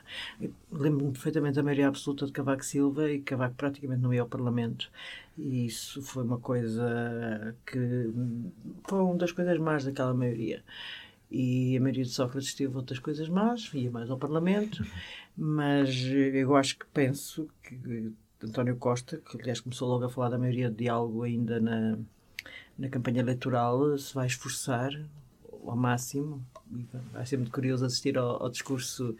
Lembro-me 0.71 1.11
perfeitamente 1.11 1.55
da 1.55 1.63
maioria 1.63 1.87
absoluta 1.87 2.25
de 2.25 2.31
Cavaco 2.31 2.63
Silva 2.63 3.09
e 3.09 3.21
Cavaco 3.21 3.55
praticamente 3.55 4.01
não 4.01 4.13
ia 4.13 4.21
ao 4.21 4.27
Parlamento. 4.27 4.91
E 5.37 5.65
isso 5.65 6.01
foi 6.01 6.23
uma 6.23 6.37
coisa 6.37 7.55
que 7.65 8.11
foi 8.87 8.99
uma 8.99 9.15
das 9.15 9.31
coisas 9.31 9.57
más 9.57 9.83
daquela 9.83 10.13
maioria. 10.13 10.63
E 11.31 11.75
a 11.75 11.81
maioria 11.81 12.03
de 12.03 12.11
Sócrates 12.11 12.53
teve 12.53 12.75
outras 12.75 12.99
coisas 12.99 13.27
más, 13.27 13.71
ia 13.73 13.89
mais 13.89 14.09
ao 14.11 14.19
Parlamento, 14.19 14.85
mas 15.35 15.89
eu 16.05 16.55
acho 16.55 16.77
que 16.77 16.85
penso 16.93 17.49
que 17.63 18.13
António 18.43 18.75
Costa, 18.75 19.17
que 19.17 19.41
aliás 19.41 19.59
começou 19.59 19.87
logo 19.87 20.05
a 20.05 20.09
falar 20.09 20.29
da 20.29 20.37
maioria 20.37 20.69
de 20.69 20.77
diálogo 20.77 21.23
ainda 21.23 21.59
na, 21.59 21.97
na 22.77 22.89
campanha 22.89 23.21
eleitoral, 23.21 23.97
se 23.97 24.13
vai 24.13 24.27
esforçar 24.27 24.91
ao 25.65 25.75
máximo. 25.75 26.45
Vai 27.11 27.25
ser 27.25 27.37
muito 27.37 27.51
curioso 27.51 27.85
assistir 27.85 28.17
ao, 28.17 28.41
ao 28.41 28.49
discurso 28.49 29.15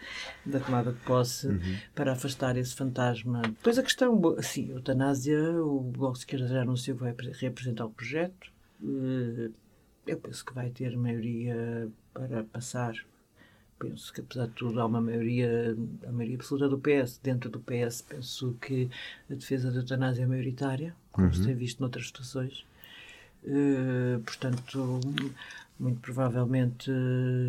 da 0.46 0.60
tomada 0.60 0.92
de 0.92 1.00
posse 1.02 1.48
uhum. 1.48 1.78
para 1.94 2.14
afastar 2.14 2.58
esse 2.58 2.76
fantasma. 2.76 3.42
Depois 3.44 3.78
a 3.78 3.84
questão, 3.84 4.20
assim, 4.38 4.70
a 4.72 4.76
eutanásia, 4.76 5.40
o 5.64 5.80
Bloco 5.82 6.14
de 6.14 6.20
Esquerda 6.20 6.48
já 6.48 6.62
anunciou 6.62 6.98
que 6.98 7.04
vai 7.04 7.16
reapresentar 7.34 7.86
o 7.86 7.92
projeto. 7.92 8.52
Eh, 8.84 9.52
eu 10.08 10.18
penso 10.18 10.44
que 10.44 10.54
vai 10.54 10.70
ter 10.70 10.98
maioria 10.98 11.90
para 12.14 12.44
passar 12.44 12.94
penso 13.80 14.14
que 14.14 14.22
apesar 14.22 14.48
de 14.48 14.54
tudo 14.54 14.80
há 14.80 14.86
uma 14.86 15.02
maioria, 15.02 15.76
a 16.08 16.12
maioria 16.12 16.36
absoluta 16.36 16.70
do 16.70 16.80
PS. 16.80 17.20
Dentro 17.22 17.50
do 17.50 17.60
PS 17.60 18.02
penso 18.02 18.56
que 18.62 18.90
a 19.30 19.34
defesa 19.34 19.72
da 19.72 19.80
eutanásia 19.80 20.24
é 20.24 20.28
maioritária, 20.28 20.96
como 21.12 21.28
uhum. 21.28 21.34
se 21.34 21.46
tem 21.46 21.56
visto 21.56 21.80
noutras 21.80 22.08
situações. 22.08 22.66
Uh, 23.44 24.20
portanto, 24.24 25.00
muito 25.80 26.00
provavelmente 26.00 26.92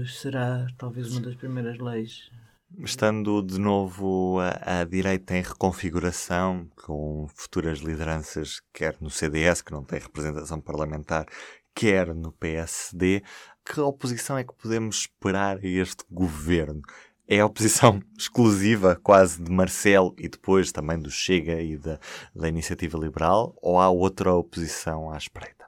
será 0.07 0.67
talvez 0.77 1.13
uma 1.13 1.21
das 1.21 1.37
primeiras 1.37 1.79
leis. 1.79 2.31
Estando 2.79 3.41
de 3.41 3.61
novo 3.61 4.41
a, 4.41 4.81
a, 4.81 4.85
direita 4.85 5.37
em 5.37 5.43
reconfiguração, 5.43 6.69
com 6.75 7.29
futuras 7.33 7.79
lideranças, 7.79 8.61
quer 8.73 8.97
no 9.01 9.09
CDS, 9.09 9.63
que 9.63 9.71
não 9.71 9.85
tem 9.85 10.01
representação 10.01 10.61
parlamentar, 10.61 11.27
quer 11.73 12.13
no 12.13 12.33
PSD, 12.33 13.23
que 13.65 13.81
oposição 13.81 14.37
é 14.37 14.45
que 14.45 14.55
podemos 14.55 15.01
esperar 15.01 15.59
a 15.59 15.67
este 15.67 16.05
governo? 16.11 16.83
É 17.27 17.41
a 17.41 17.47
oposição 17.47 18.03
exclusiva, 18.19 19.01
quase, 19.03 19.43
de 19.43 19.51
Marcelo 19.51 20.15
e 20.19 20.29
depois 20.29 20.71
também 20.71 20.99
do 20.99 21.11
Chega 21.11 21.61
e 21.61 21.77
da, 21.77 21.99
da 22.35 22.49
Iniciativa 22.49 22.99
Liberal? 22.99 23.57
Ou 23.63 23.81
há 23.81 23.89
outra 23.89 24.35
oposição 24.35 25.11
à 25.11 25.17
espreita? 25.17 25.65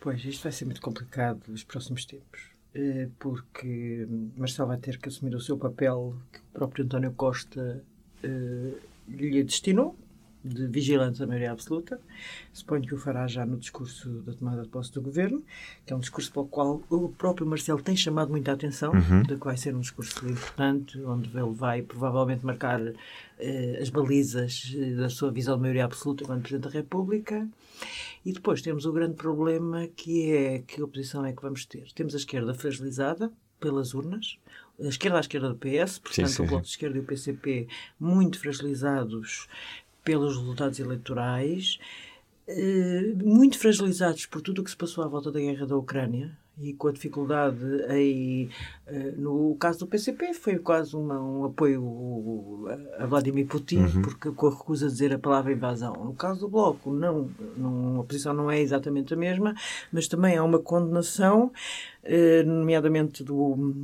Pois, 0.00 0.24
isto 0.24 0.44
vai 0.44 0.52
ser 0.52 0.64
muito 0.64 0.80
complicado 0.80 1.42
nos 1.48 1.64
próximos 1.64 2.06
tempos, 2.06 2.40
eh, 2.74 3.08
porque 3.18 4.06
Marcelo 4.36 4.68
vai 4.68 4.78
ter 4.78 4.96
que 4.98 5.08
assumir 5.08 5.34
o 5.34 5.40
seu 5.40 5.58
papel 5.58 6.16
que 6.32 6.38
o 6.38 6.52
próprio 6.54 6.84
António 6.84 7.12
Costa 7.12 7.84
eh, 8.22 8.74
lhe 9.08 9.42
destinou, 9.42 9.98
de 10.44 10.66
vigilante 10.66 11.18
da 11.18 11.26
maioria 11.26 11.52
absoluta. 11.52 12.00
Suponho 12.52 12.82
que 12.82 12.94
o 12.94 12.98
fará 12.98 13.26
já 13.26 13.44
no 13.44 13.56
discurso 13.56 14.08
da 14.22 14.32
tomada 14.32 14.62
de 14.62 14.68
posse 14.68 14.92
do 14.92 15.02
governo, 15.02 15.42
que 15.84 15.92
é 15.92 15.96
um 15.96 16.00
discurso 16.00 16.32
para 16.32 16.42
o 16.42 16.46
qual 16.46 16.82
o 16.88 17.08
próprio 17.10 17.46
Marcelo 17.46 17.82
tem 17.82 17.96
chamado 17.96 18.30
muita 18.30 18.52
atenção, 18.52 18.92
uhum. 18.92 19.22
de 19.22 19.36
que 19.36 19.44
vai 19.44 19.56
ser 19.56 19.74
um 19.74 19.80
discurso 19.80 20.26
importante, 20.28 21.00
onde 21.02 21.28
ele 21.36 21.52
vai 21.52 21.82
provavelmente 21.82 22.44
marcar 22.44 22.80
eh, 23.38 23.78
as 23.80 23.90
balizas 23.90 24.74
eh, 24.76 24.94
da 24.94 25.08
sua 25.08 25.30
visão 25.30 25.56
de 25.56 25.62
maioria 25.62 25.84
absoluta 25.84 26.24
enquanto 26.24 26.42
Presidente 26.42 26.72
da 26.72 26.78
República. 26.78 27.48
E 28.24 28.32
depois 28.32 28.60
temos 28.60 28.84
o 28.84 28.92
grande 28.92 29.14
problema 29.14 29.88
que 29.88 30.30
é 30.32 30.58
que 30.60 30.82
oposição 30.82 31.24
é 31.24 31.32
que 31.32 31.42
vamos 31.42 31.64
ter. 31.64 31.90
Temos 31.94 32.14
a 32.14 32.18
esquerda 32.18 32.52
fragilizada 32.52 33.32
pelas 33.58 33.94
urnas, 33.94 34.38
a 34.80 34.88
esquerda 34.88 35.18
à 35.18 35.20
esquerda 35.20 35.48
do 35.50 35.56
PS, 35.56 35.98
portanto 35.98 36.28
sim, 36.28 36.34
sim, 36.34 36.42
o 36.42 36.46
Bloco 36.46 36.64
de 36.64 36.70
Esquerda 36.70 36.96
e 36.96 37.00
o 37.00 37.04
PCP 37.04 37.68
muito 37.98 38.38
fragilizados 38.38 39.46
pelos 40.04 40.36
resultados 40.36 40.78
eleitorais, 40.78 41.78
eh, 42.46 43.14
muito 43.22 43.58
fragilizados 43.58 44.26
por 44.26 44.40
tudo 44.42 44.60
o 44.60 44.64
que 44.64 44.70
se 44.70 44.76
passou 44.76 45.04
à 45.04 45.08
volta 45.08 45.30
da 45.30 45.40
guerra 45.40 45.66
da 45.66 45.76
Ucrânia 45.76 46.36
e 46.60 46.74
com 46.74 46.88
a 46.88 46.92
dificuldade 46.92 47.58
aí, 47.88 48.48
eh, 48.86 49.14
no 49.16 49.56
caso 49.58 49.80
do 49.80 49.86
PCP 49.86 50.34
foi 50.34 50.58
quase 50.58 50.94
uma, 50.94 51.18
um 51.18 51.44
apoio 51.46 52.66
a 52.98 53.06
Vladimir 53.06 53.46
Putin, 53.46 53.78
uhum. 53.78 54.02
porque 54.02 54.30
com 54.30 54.46
a 54.46 54.50
recusa 54.50 54.86
de 54.86 54.92
dizer 54.92 55.14
a 55.14 55.18
palavra 55.18 55.52
invasão. 55.52 55.92
No 55.92 56.14
caso 56.14 56.40
do 56.40 56.48
Bloco, 56.48 56.92
não, 56.92 57.30
não, 57.56 58.00
a 58.00 58.04
posição 58.04 58.34
não 58.34 58.50
é 58.50 58.60
exatamente 58.60 59.14
a 59.14 59.16
mesma, 59.16 59.54
mas 59.90 60.06
também 60.06 60.36
há 60.36 60.44
uma 60.44 60.58
condenação 60.58 61.50
eh, 62.02 62.42
nomeadamente 62.44 63.22
do, 63.22 63.74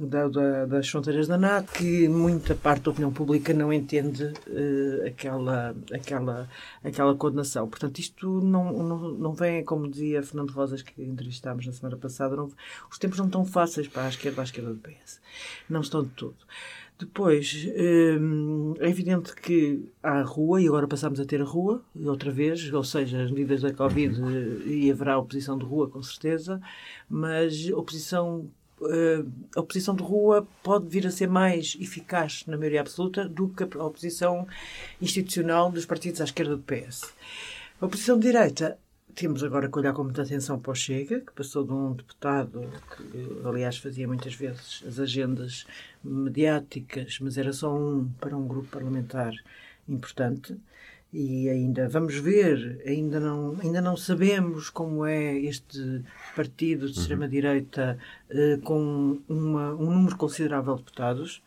da, 0.00 0.26
da, 0.26 0.66
das 0.66 0.88
fronteiras 0.88 1.28
da 1.28 1.38
NATO, 1.38 1.72
que 1.72 2.08
muita 2.08 2.52
parte 2.52 2.82
da 2.82 2.90
opinião 2.90 3.12
pública 3.12 3.54
não 3.54 3.72
entende 3.72 4.24
uh, 4.24 5.06
aquela, 5.06 5.74
aquela, 5.92 6.48
aquela 6.82 7.14
condenação. 7.14 7.68
Portanto, 7.68 8.00
isto 8.00 8.40
não, 8.40 8.72
não, 8.72 8.98
não 9.12 9.32
vem, 9.32 9.64
como 9.64 9.88
dizia 9.88 10.20
Fernando 10.20 10.50
Rosas, 10.50 10.82
que 10.82 11.00
entrevistámos 11.00 11.64
na 11.64 11.72
semana 11.72 11.96
passada, 11.96 12.19
não, 12.28 12.50
os 12.90 12.98
tempos 12.98 13.18
não 13.18 13.26
estão 13.26 13.44
fáceis 13.44 13.88
para 13.88 14.04
a 14.04 14.08
esquerda, 14.08 14.42
à 14.42 14.44
esquerda 14.44 14.72
do 14.72 14.78
PS. 14.78 15.20
Não 15.68 15.80
estão 15.80 16.02
de 16.02 16.10
todo. 16.10 16.36
Depois, 17.00 17.66
hum, 18.20 18.74
é 18.78 18.90
evidente 18.90 19.34
que 19.34 19.88
há 20.02 20.20
a 20.20 20.22
rua, 20.22 20.60
e 20.60 20.68
agora 20.68 20.86
passamos 20.86 21.18
a 21.18 21.24
ter 21.24 21.40
a 21.40 21.44
rua, 21.44 21.82
outra 22.04 22.30
vez, 22.30 22.70
ou 22.70 22.84
seja, 22.84 23.22
as 23.22 23.30
medidas 23.30 23.62
da 23.62 23.72
Covid, 23.72 24.20
e 24.66 24.90
haverá 24.90 25.18
oposição 25.18 25.56
de 25.56 25.64
rua, 25.64 25.88
com 25.88 26.02
certeza, 26.02 26.60
mas 27.08 27.70
oposição, 27.70 28.50
hum, 28.82 29.30
a 29.56 29.60
oposição 29.60 29.96
de 29.96 30.02
rua 30.02 30.46
pode 30.62 30.88
vir 30.90 31.06
a 31.06 31.10
ser 31.10 31.26
mais 31.26 31.74
eficaz, 31.80 32.44
na 32.46 32.58
maioria 32.58 32.82
absoluta, 32.82 33.26
do 33.26 33.48
que 33.48 33.64
a 33.64 33.82
oposição 33.82 34.46
institucional 35.00 35.72
dos 35.72 35.86
partidos 35.86 36.20
à 36.20 36.24
esquerda 36.24 36.54
do 36.54 36.62
PS. 36.62 37.14
A 37.80 37.86
oposição 37.86 38.18
de 38.18 38.26
direita 38.26 38.78
temos 39.20 39.44
agora 39.44 39.68
que 39.68 39.78
olhar 39.78 39.92
com 39.92 40.02
muita 40.02 40.22
atenção 40.22 40.58
para 40.58 40.72
o 40.72 40.74
Chega, 40.74 41.20
que 41.20 41.32
passou 41.32 41.62
de 41.62 41.72
um 41.74 41.92
deputado 41.92 42.66
que, 42.96 43.46
aliás, 43.46 43.76
fazia 43.76 44.08
muitas 44.08 44.34
vezes 44.34 44.82
as 44.88 44.98
agendas 44.98 45.66
mediáticas, 46.02 47.18
mas 47.20 47.36
era 47.36 47.52
só 47.52 47.76
um 47.76 48.08
para 48.18 48.34
um 48.34 48.48
grupo 48.48 48.68
parlamentar 48.68 49.34
importante. 49.86 50.56
E 51.12 51.50
ainda 51.50 51.86
vamos 51.86 52.14
ver, 52.14 52.80
ainda 52.86 53.20
não, 53.20 53.58
ainda 53.60 53.82
não 53.82 53.94
sabemos 53.94 54.70
como 54.70 55.04
é 55.04 55.36
este 55.40 56.02
partido 56.34 56.86
de 56.88 56.94
uhum. 56.94 57.00
extrema-direita 57.02 57.98
eh, 58.30 58.58
com 58.64 59.18
uma, 59.28 59.74
um 59.74 59.90
número 59.90 60.16
considerável 60.16 60.76
de 60.76 60.84
deputados. 60.84 61.42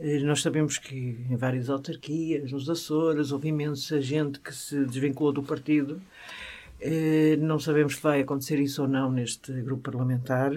Eh, 0.00 0.20
nós 0.20 0.40
sabemos 0.40 0.78
que 0.78 0.96
em 1.28 1.36
várias 1.36 1.68
autarquias, 1.68 2.50
nos 2.52 2.70
Açores, 2.70 3.32
houve 3.32 3.48
imensa 3.48 4.00
gente 4.00 4.40
que 4.40 4.54
se 4.54 4.82
desvinculou 4.86 5.30
do 5.30 5.42
partido 5.42 6.00
não 7.40 7.58
sabemos 7.58 7.96
se 7.96 8.02
vai 8.02 8.20
acontecer 8.20 8.58
isso 8.58 8.82
ou 8.82 8.88
não 8.88 9.10
neste 9.10 9.52
grupo 9.62 9.82
parlamentar. 9.82 10.52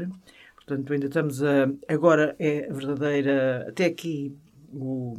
Portanto, 0.55 0.93
ainda 0.93 1.07
estamos 1.07 1.43
a. 1.43 1.69
Agora 1.87 2.35
é 2.39 2.69
a 2.69 2.73
verdadeira. 2.73 3.67
Até 3.67 3.85
aqui, 3.85 4.35
o, 4.71 5.17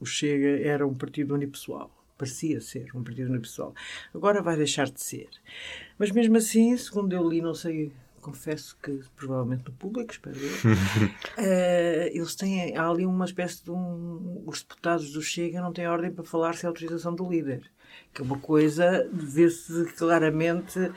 o 0.00 0.06
Chega 0.06 0.62
era 0.66 0.86
um 0.86 0.94
partido 0.94 1.34
unipessoal. 1.34 1.90
Parecia 2.16 2.60
ser 2.60 2.88
um 2.94 3.02
partido 3.02 3.30
unipessoal. 3.30 3.74
Agora 4.14 4.42
vai 4.42 4.56
deixar 4.56 4.90
de 4.90 5.00
ser. 5.00 5.28
Mas 5.98 6.10
mesmo 6.10 6.36
assim, 6.36 6.76
segundo 6.76 7.12
eu 7.12 7.28
li, 7.28 7.40
não 7.40 7.54
sei 7.54 7.92
confesso 8.20 8.76
que 8.82 9.00
provavelmente 9.16 9.64
no 9.64 9.72
público, 9.72 10.12
espero 10.12 10.36
eu, 10.36 10.52
uh, 10.52 12.10
eles 12.12 12.34
têm, 12.34 12.76
há 12.76 12.88
ali 12.88 13.06
uma 13.06 13.24
espécie 13.24 13.64
de 13.64 13.70
um, 13.70 14.42
os 14.44 14.60
deputados 14.62 15.12
do 15.12 15.22
Chega 15.22 15.62
não 15.62 15.72
têm 15.72 15.86
ordem 15.86 16.12
para 16.12 16.24
falar 16.24 16.54
sem 16.54 16.68
autorização 16.68 17.14
do 17.14 17.28
líder 17.28 17.70
que 18.12 18.22
é 18.22 18.24
uma 18.24 18.38
coisa 18.38 19.08
vê-se 19.12 19.84
claramente 19.96 20.78
uh, 20.78 20.92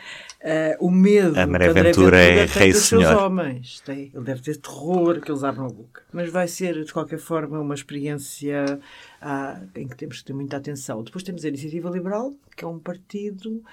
o 0.80 0.90
medo 0.90 1.38
a 1.38 1.44
André 1.44 1.72
Ventura 1.72 2.18
é 2.18 2.46
rei 2.46 2.74
senhor. 2.74 3.16
homens. 3.16 3.80
Tem, 3.82 4.12
ele 4.14 4.24
deve 4.24 4.42
ter 4.42 4.58
terror 4.58 5.22
que 5.22 5.32
eles 5.32 5.44
abram 5.44 5.66
a 5.66 5.70
boca. 5.70 6.04
Mas 6.12 6.32
vai 6.32 6.48
ser 6.48 6.84
de 6.84 6.92
qualquer 6.92 7.20
forma 7.20 7.60
uma 7.60 7.76
experiência 7.76 8.80
uh, 9.22 9.70
em 9.76 9.88
que 9.88 9.96
temos 9.96 10.20
que 10.20 10.26
ter 10.26 10.34
muita 10.34 10.58
atenção. 10.58 11.04
Depois 11.04 11.24
temos 11.24 11.46
a 11.46 11.48
Iniciativa 11.48 11.90
Liberal 11.90 12.34
que 12.56 12.66
é 12.66 12.68
um 12.68 12.80
partido 12.80 13.64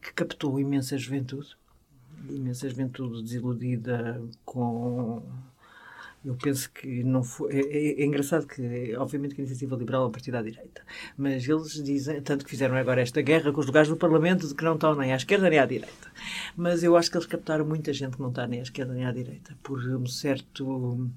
que 0.00 0.12
captou 0.12 0.58
imensa 0.60 0.98
juventude. 0.98 1.56
Imensa 2.28 2.68
juventude 2.68 3.22
desiludida 3.22 4.22
com 4.44 5.22
eu 6.24 6.36
penso 6.36 6.70
que 6.70 7.02
não 7.02 7.22
foi. 7.22 7.52
É, 7.52 7.60
é, 7.60 8.02
é, 8.02 8.04
engraçado 8.04 8.46
que, 8.46 8.94
obviamente, 8.96 9.34
que 9.34 9.40
a 9.40 9.44
iniciativa 9.44 9.76
liberal 9.76 10.04
é 10.04 10.06
um 10.06 10.10
partido 10.10 10.36
à 10.36 10.42
direita, 10.42 10.82
mas 11.16 11.48
eles 11.48 11.82
dizem, 11.82 12.20
tanto 12.22 12.44
que 12.44 12.50
fizeram 12.50 12.76
agora 12.76 13.00
esta 13.00 13.20
guerra 13.20 13.52
com 13.52 13.60
os 13.60 13.66
lugares 13.66 13.88
do 13.88 13.96
Parlamento 13.96 14.46
de 14.46 14.54
que 14.54 14.64
não 14.64 14.74
estão 14.74 14.94
nem 14.94 15.12
à 15.12 15.16
esquerda 15.16 15.50
nem 15.50 15.58
à 15.58 15.66
direita. 15.66 16.12
Mas 16.56 16.82
eu 16.82 16.96
acho 16.96 17.10
que 17.10 17.16
eles 17.16 17.26
captaram 17.26 17.64
muita 17.64 17.92
gente 17.92 18.16
que 18.16 18.22
não 18.22 18.28
está 18.28 18.46
nem 18.46 18.60
à 18.60 18.62
esquerda 18.62 18.94
nem 18.94 19.04
à 19.04 19.12
direita, 19.12 19.56
por 19.62 19.78
um 19.80 20.06
certo, 20.06 21.10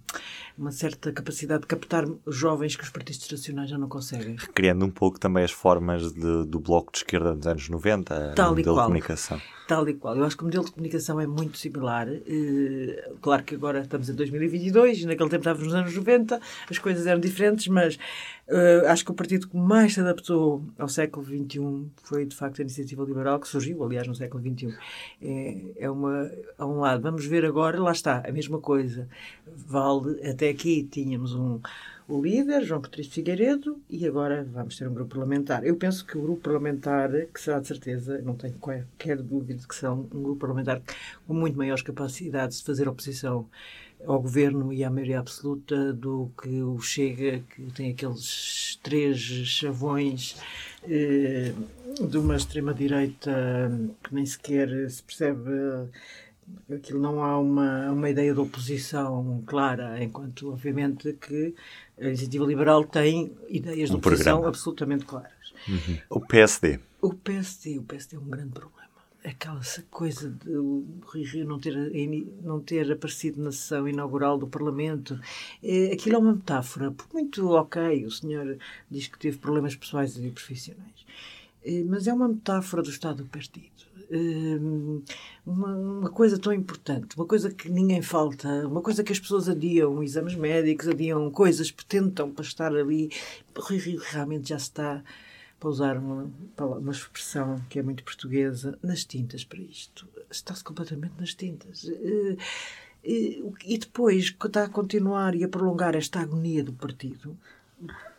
uma 0.57 0.71
certa 0.71 1.11
capacidade 1.11 1.61
de 1.61 1.67
captar 1.67 2.05
jovens 2.27 2.75
que 2.75 2.83
os 2.83 2.89
partidos 2.89 3.27
tradicionais 3.27 3.69
já 3.69 3.77
não 3.77 3.87
conseguem. 3.87 4.35
Recriando 4.37 4.85
um 4.85 4.91
pouco 4.91 5.19
também 5.19 5.43
as 5.43 5.51
formas 5.51 6.11
de, 6.13 6.45
do 6.45 6.59
bloco 6.59 6.91
de 6.91 6.99
esquerda 6.99 7.35
dos 7.35 7.45
anos 7.45 7.69
90, 7.69 8.33
Tal 8.35 8.49
modelo 8.55 8.75
de 8.75 8.81
comunicação. 8.81 9.41
Tal 9.67 9.87
e 9.89 9.93
qual. 9.95 10.15
Eu 10.15 10.23
acho 10.23 10.37
que 10.37 10.43
o 10.43 10.45
modelo 10.45 10.65
de 10.65 10.71
comunicação 10.71 11.19
é 11.19 11.25
muito 11.25 11.57
similar. 11.57 12.07
Eh, 12.07 13.11
claro 13.19 13.43
que 13.43 13.55
agora 13.55 13.81
estamos 13.81 14.09
em 14.09 14.13
2022 14.13 14.94
naquele 15.03 15.29
tempo 15.29 15.41
estávamos 15.41 15.67
nos 15.67 15.75
anos 15.75 15.95
90, 15.95 16.39
as 16.69 16.77
coisas 16.77 17.05
eram 17.07 17.19
diferentes, 17.19 17.67
mas 17.67 17.95
uh, 18.47 18.87
acho 18.87 19.03
que 19.03 19.11
o 19.11 19.13
partido 19.13 19.47
que 19.47 19.57
mais 19.57 19.93
se 19.93 19.99
adaptou 19.99 20.63
ao 20.77 20.87
século 20.87 21.25
XXI 21.25 21.85
foi, 22.03 22.25
de 22.25 22.35
facto, 22.35 22.59
a 22.59 22.61
iniciativa 22.61 23.03
liberal, 23.03 23.39
que 23.39 23.47
surgiu, 23.47 23.83
aliás, 23.83 24.07
no 24.07 24.15
século 24.15 24.43
XXI. 24.43 24.75
É, 25.21 25.57
é 25.77 25.89
uma, 25.89 26.31
a 26.57 26.65
um 26.65 26.79
lado. 26.79 27.01
Vamos 27.01 27.25
ver 27.25 27.45
agora, 27.45 27.79
lá 27.81 27.91
está, 27.91 28.23
a 28.25 28.31
mesma 28.31 28.59
coisa. 28.59 29.07
Vale, 29.45 30.25
até 30.27 30.49
aqui 30.49 30.83
tínhamos 30.83 31.33
um 31.33 31.59
o 32.07 32.21
líder, 32.21 32.63
João 32.63 32.81
Patrício 32.81 33.11
Figueiredo, 33.11 33.81
e 33.89 34.05
agora 34.05 34.47
vamos 34.53 34.77
ter 34.77 34.87
um 34.87 34.93
grupo 34.93 35.15
parlamentar. 35.15 35.65
Eu 35.65 35.75
penso 35.75 36.05
que 36.05 36.15
o 36.15 36.21
grupo 36.21 36.41
parlamentar, 36.41 37.09
que 37.33 37.41
será 37.41 37.59
de 37.59 37.67
certeza, 37.67 38.21
não 38.21 38.35
tenho 38.35 38.53
qualquer 38.59 39.17
dúvida 39.17 39.63
que 39.67 39.73
será 39.73 39.91
um 39.91 40.03
grupo 40.03 40.35
parlamentar 40.35 40.83
com 41.25 41.33
muito 41.33 41.57
maiores 41.57 41.81
capacidades 41.81 42.59
de 42.59 42.65
fazer 42.65 42.87
oposição 42.87 43.49
ao 44.07 44.21
governo 44.21 44.71
e 44.71 44.83
à 44.83 44.89
maioria 44.89 45.19
absoluta 45.19 45.93
do 45.93 46.31
que 46.41 46.61
o 46.61 46.79
Chega, 46.79 47.41
que 47.55 47.63
tem 47.71 47.91
aqueles 47.91 48.79
três 48.83 49.19
chavões 49.19 50.35
eh, 50.83 51.53
de 51.99 52.17
uma 52.17 52.35
extrema-direita 52.35 53.71
que 54.03 54.13
nem 54.13 54.25
sequer 54.25 54.89
se 54.89 55.01
percebe 55.03 55.51
aquilo 56.73 56.99
não 56.99 57.23
há 57.23 57.39
uma, 57.39 57.91
uma 57.91 58.09
ideia 58.09 58.33
de 58.33 58.39
oposição 58.39 59.43
clara, 59.45 60.01
enquanto, 60.03 60.51
obviamente, 60.51 61.13
que 61.13 61.55
a 61.99 62.07
iniciativa 62.07 62.45
liberal 62.45 62.83
tem 62.83 63.31
ideias 63.49 63.89
de 63.89 63.95
oposição 63.95 64.23
programa. 64.23 64.47
absolutamente 64.49 65.05
claras. 65.05 65.53
Uhum. 65.67 65.97
O 66.09 66.21
PSD. 66.21 66.79
O 67.01 67.13
PSD, 67.13 67.79
o 67.79 67.83
PSD 67.83 68.17
é 68.17 68.19
um 68.19 68.29
grande 68.29 68.51
problema. 68.51 68.84
Aquela 69.25 69.59
coisa 69.89 70.29
de 70.29 70.55
o 70.55 70.85
Rui 71.03 71.23
Rio 71.23 71.45
não 71.45 71.59
ter, 71.59 71.75
não 72.43 72.59
ter 72.59 72.91
aparecido 72.91 73.41
na 73.41 73.51
sessão 73.51 73.87
inaugural 73.87 74.37
do 74.37 74.47
Parlamento, 74.47 75.19
é, 75.63 75.91
aquilo 75.93 76.15
é 76.15 76.19
uma 76.19 76.33
metáfora. 76.33 76.93
Muito 77.13 77.49
ok, 77.49 78.05
o 78.05 78.11
senhor 78.11 78.57
diz 78.89 79.07
que 79.07 79.17
teve 79.17 79.37
problemas 79.37 79.75
pessoais 79.75 80.15
e 80.17 80.29
profissionais, 80.29 81.05
é, 81.63 81.83
mas 81.83 82.07
é 82.07 82.13
uma 82.13 82.27
metáfora 82.27 82.83
do 82.83 82.89
estado 82.89 83.23
do 83.23 83.29
partido 83.29 83.85
Hum, 84.11 85.01
uma, 85.45 85.75
uma, 85.75 86.09
coisa 86.09 86.37
tão 86.37 86.53
importante, 86.53 87.15
uma 87.15 87.25
coisa 87.25 87.51
que 87.51 87.69
ninguém 87.69 88.01
falta, 88.01 88.47
uma 88.67 88.81
coisa 88.81 89.03
que 89.03 89.11
as 89.11 89.19
pessoas 89.19 89.49
adiam, 89.49 90.03
exames 90.03 90.35
médicos, 90.35 90.87
adiam 90.87 91.29
coisas, 91.31 91.71
tentam 91.87 92.29
para 92.31 92.43
estar 92.45 92.75
ali. 92.75 93.09
Realmente 94.11 94.49
já 94.49 94.57
está, 94.57 95.03
para 95.59 95.69
usar 95.69 95.97
uma, 95.97 96.29
uma 96.57 96.91
expressão 96.91 97.61
que 97.69 97.79
é 97.79 97.83
muito 97.83 98.03
portuguesa, 98.03 98.77
nas 98.83 99.03
tintas 99.03 99.43
para 99.43 99.59
isto. 99.59 100.07
Está-se 100.29 100.63
completamente 100.63 101.13
nas 101.19 101.33
tintas. 101.33 101.87
Eh, 101.87 102.37
eh, 103.03 103.41
e 103.65 103.77
depois, 103.77 104.35
está 104.43 104.63
a 104.63 104.69
continuar 104.69 105.35
e 105.35 105.43
a 105.43 105.49
prolongar 105.49 105.95
esta 105.95 106.19
agonia 106.19 106.63
do 106.63 106.73
partido, 106.73 107.37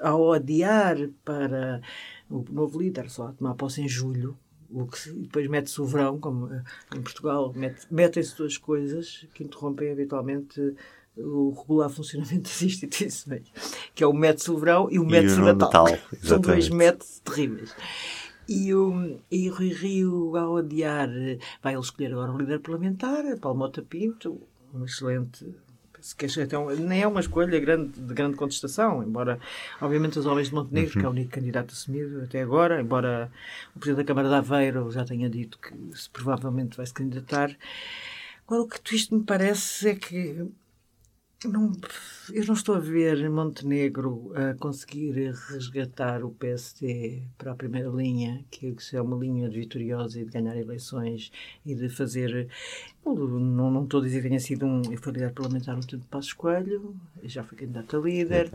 ao 0.01 0.33
adiar 0.33 0.96
para 1.25 1.83
o 2.31 2.44
novo 2.51 2.81
líder 2.81 3.11
só 3.11 3.29
a 3.29 3.33
tomar 3.33 3.55
posse 3.55 3.81
em 3.83 3.88
julho, 3.88 4.37
o 4.70 4.87
que 4.87 5.11
depois 5.12 5.46
mete-se 5.49 5.81
o 5.81 5.87
verão, 5.87 6.18
como 6.18 6.53
eh, 6.53 6.62
em 6.94 7.03
Portugal, 7.03 7.55
metem-se 7.90 8.37
duas 8.37 8.57
coisas 8.57 9.27
que 9.35 9.44
interrompem 9.44 9.92
habitualmente 9.92 10.75
o 11.16 11.55
regular 11.59 11.90
funcionamento 11.90 12.42
das 12.48 12.62
instituições, 12.62 13.52
que 13.94 14.05
é 14.05 14.07
o 14.07 14.12
mete-se 14.12 14.50
o 14.50 14.59
verão 14.59 14.88
e 14.90 14.98
o 14.98 15.05
mete-se 15.05 15.40
o 15.40 15.44
Natal. 15.44 15.85
Natal 15.85 15.98
São 16.22 16.40
dois 16.40 16.68
métodos 16.68 17.20
terríveis. 17.20 17.74
E 18.48 18.72
o, 18.72 19.18
e 19.31 19.48
Rui 19.48 19.72
Rio, 19.72 20.37
ao 20.37 20.59
adiar, 20.59 21.09
vai 21.61 21.72
ele 21.72 21.83
escolher 21.83 22.12
agora 22.12 22.31
o 22.31 22.38
líder 22.38 22.61
parlamentar, 22.61 23.24
Paulo 23.40 23.59
Mota 23.59 23.83
Pinto, 23.83 24.40
um 24.72 24.85
excelente 24.85 25.44
que 26.14 26.26
então, 26.40 26.68
nem 26.76 27.02
é 27.02 27.07
uma 27.07 27.20
escolha 27.20 27.59
grande, 27.59 28.00
de 28.00 28.14
grande 28.14 28.37
contestação, 28.37 29.02
embora, 29.02 29.40
obviamente, 29.81 30.18
os 30.18 30.26
homens 30.26 30.48
de 30.48 30.55
Montenegro, 30.55 30.94
uhum. 30.94 31.00
que 31.00 31.07
é 31.07 31.09
o 31.09 31.12
único 31.12 31.31
candidato 31.33 31.72
assumido 31.72 32.22
até 32.22 32.42
agora, 32.42 32.81
embora 32.81 33.31
o 33.74 33.79
Presidente 33.81 34.05
da 34.05 34.09
Câmara 34.09 34.29
de 34.29 34.35
Aveiro 34.35 34.90
já 34.90 35.05
tenha 35.05 35.29
dito 35.29 35.59
que 35.59 35.74
se 35.98 36.09
provavelmente 36.11 36.76
vai 36.76 36.87
se 36.87 36.94
candidatar. 36.94 37.57
Agora, 38.46 38.62
o 38.62 38.68
que 38.68 38.94
isto 38.94 39.16
me 39.16 39.24
parece 39.24 39.88
é 39.88 39.94
que 39.96 40.46
não, 41.46 41.72
eu 42.32 42.44
não 42.44 42.54
estou 42.54 42.74
a 42.74 42.80
ver 42.80 43.28
Montenegro 43.30 44.32
a 44.35 44.54
conseguir 44.54 45.32
resgatar 45.48 46.24
o 46.24 46.30
PSD 46.30 47.22
para 47.38 47.52
a 47.52 47.54
primeira 47.54 47.88
linha, 47.88 48.44
que 48.50 48.74
é 48.92 49.00
uma 49.00 49.16
linha 49.16 49.48
de 49.48 49.59
vitoriosa 49.59 50.20
e 50.20 50.24
de 50.24 50.30
ganhar 50.30 50.56
eleições 50.56 51.30
e 51.64 51.74
de 51.74 51.88
fazer. 51.88 52.48
Não, 53.04 53.70
não 53.70 53.85
estou 53.85 54.00
a 54.00 54.04
dizer 54.04 54.22
que 54.22 54.28
tenha 54.28 54.40
sido 54.40 54.66
um. 54.66 54.82
Eu 54.90 54.98
fui 54.98 55.12
líder 55.12 55.32
parlamentar 55.32 55.76
no 55.76 55.87
tempo 55.87 56.02
de 56.02 56.09
Passos 56.09 56.32
Coelho, 56.32 56.96
já 57.22 57.42
fui 57.42 57.56
candidato 57.56 57.96
a 57.96 58.00
líder. 58.00 58.50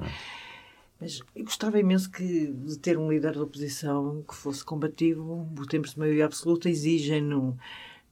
Mas 0.99 1.21
eu 1.36 1.43
gostava 1.43 1.80
imenso 1.80 2.12
que, 2.12 2.47
de 2.47 2.77
ter 2.77 2.97
um 2.97 3.12
líder 3.12 3.34
da 3.34 3.43
oposição 3.43 4.23
que 4.27 4.36
fosse 4.36 4.63
combativo. 4.63 5.49
Os 5.60 5.67
tempos 5.67 5.93
de 5.93 5.99
maioria 5.99 6.25
absoluta 6.25 6.69
exigem-no. 6.69 7.58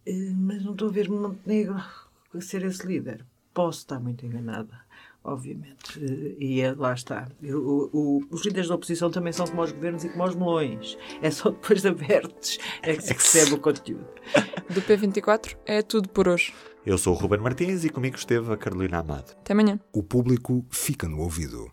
Eh, 0.06 0.34
mas 0.36 0.63
não 0.63 0.72
estou 0.72 0.89
a 0.89 0.92
ver 0.92 1.10
Montenegro 1.10 1.76
a 1.76 2.42
ser 2.42 2.63
esse 2.63 2.86
líder. 2.88 3.26
Posso 3.60 3.80
estar 3.80 4.00
muito 4.00 4.26
enganada, 4.26 4.80
obviamente. 5.22 6.00
E 6.39 6.62
é, 6.62 6.72
lá 6.72 6.93
está. 6.93 7.28
O, 7.43 7.89
o, 7.91 8.24
os 8.32 8.45
líderes 8.45 8.69
da 8.69 8.76
oposição 8.76 9.12
também 9.12 9.34
são 9.34 9.45
como 9.45 9.62
os 9.62 9.74
governos 9.74 10.06
e 10.06 10.10
como 10.10 10.24
os 10.24 10.34
melões. 10.34 10.98
É 11.22 11.30
só 11.30 11.50
depois 11.50 11.82
de 11.82 11.89
abertos 11.91 12.58
é 12.82 12.95
que 12.95 13.04
se 13.04 13.12
recebe 13.12 13.56
o 13.56 13.60
conteúdo. 13.60 14.08
Do 14.74 14.82
P24 14.82 15.58
é 15.65 15.82
tudo 15.82 16.08
por 16.08 16.30
hoje. 16.30 16.54
Eu 16.86 16.98
sou 16.98 17.13
o 17.13 17.17
Ruben 17.17 17.41
Martins 17.41 17.84
e 17.84 17.89
comigo 17.89 18.15
esteve 18.15 18.50
a 18.54 18.56
Carolina 18.56 19.00
Amado. 19.00 19.32
Até 19.32 19.52
amanhã. 19.52 19.78
O 19.91 20.02
público 20.02 20.65
fica 20.69 21.06
no 21.10 21.19
ouvido. 21.19 21.67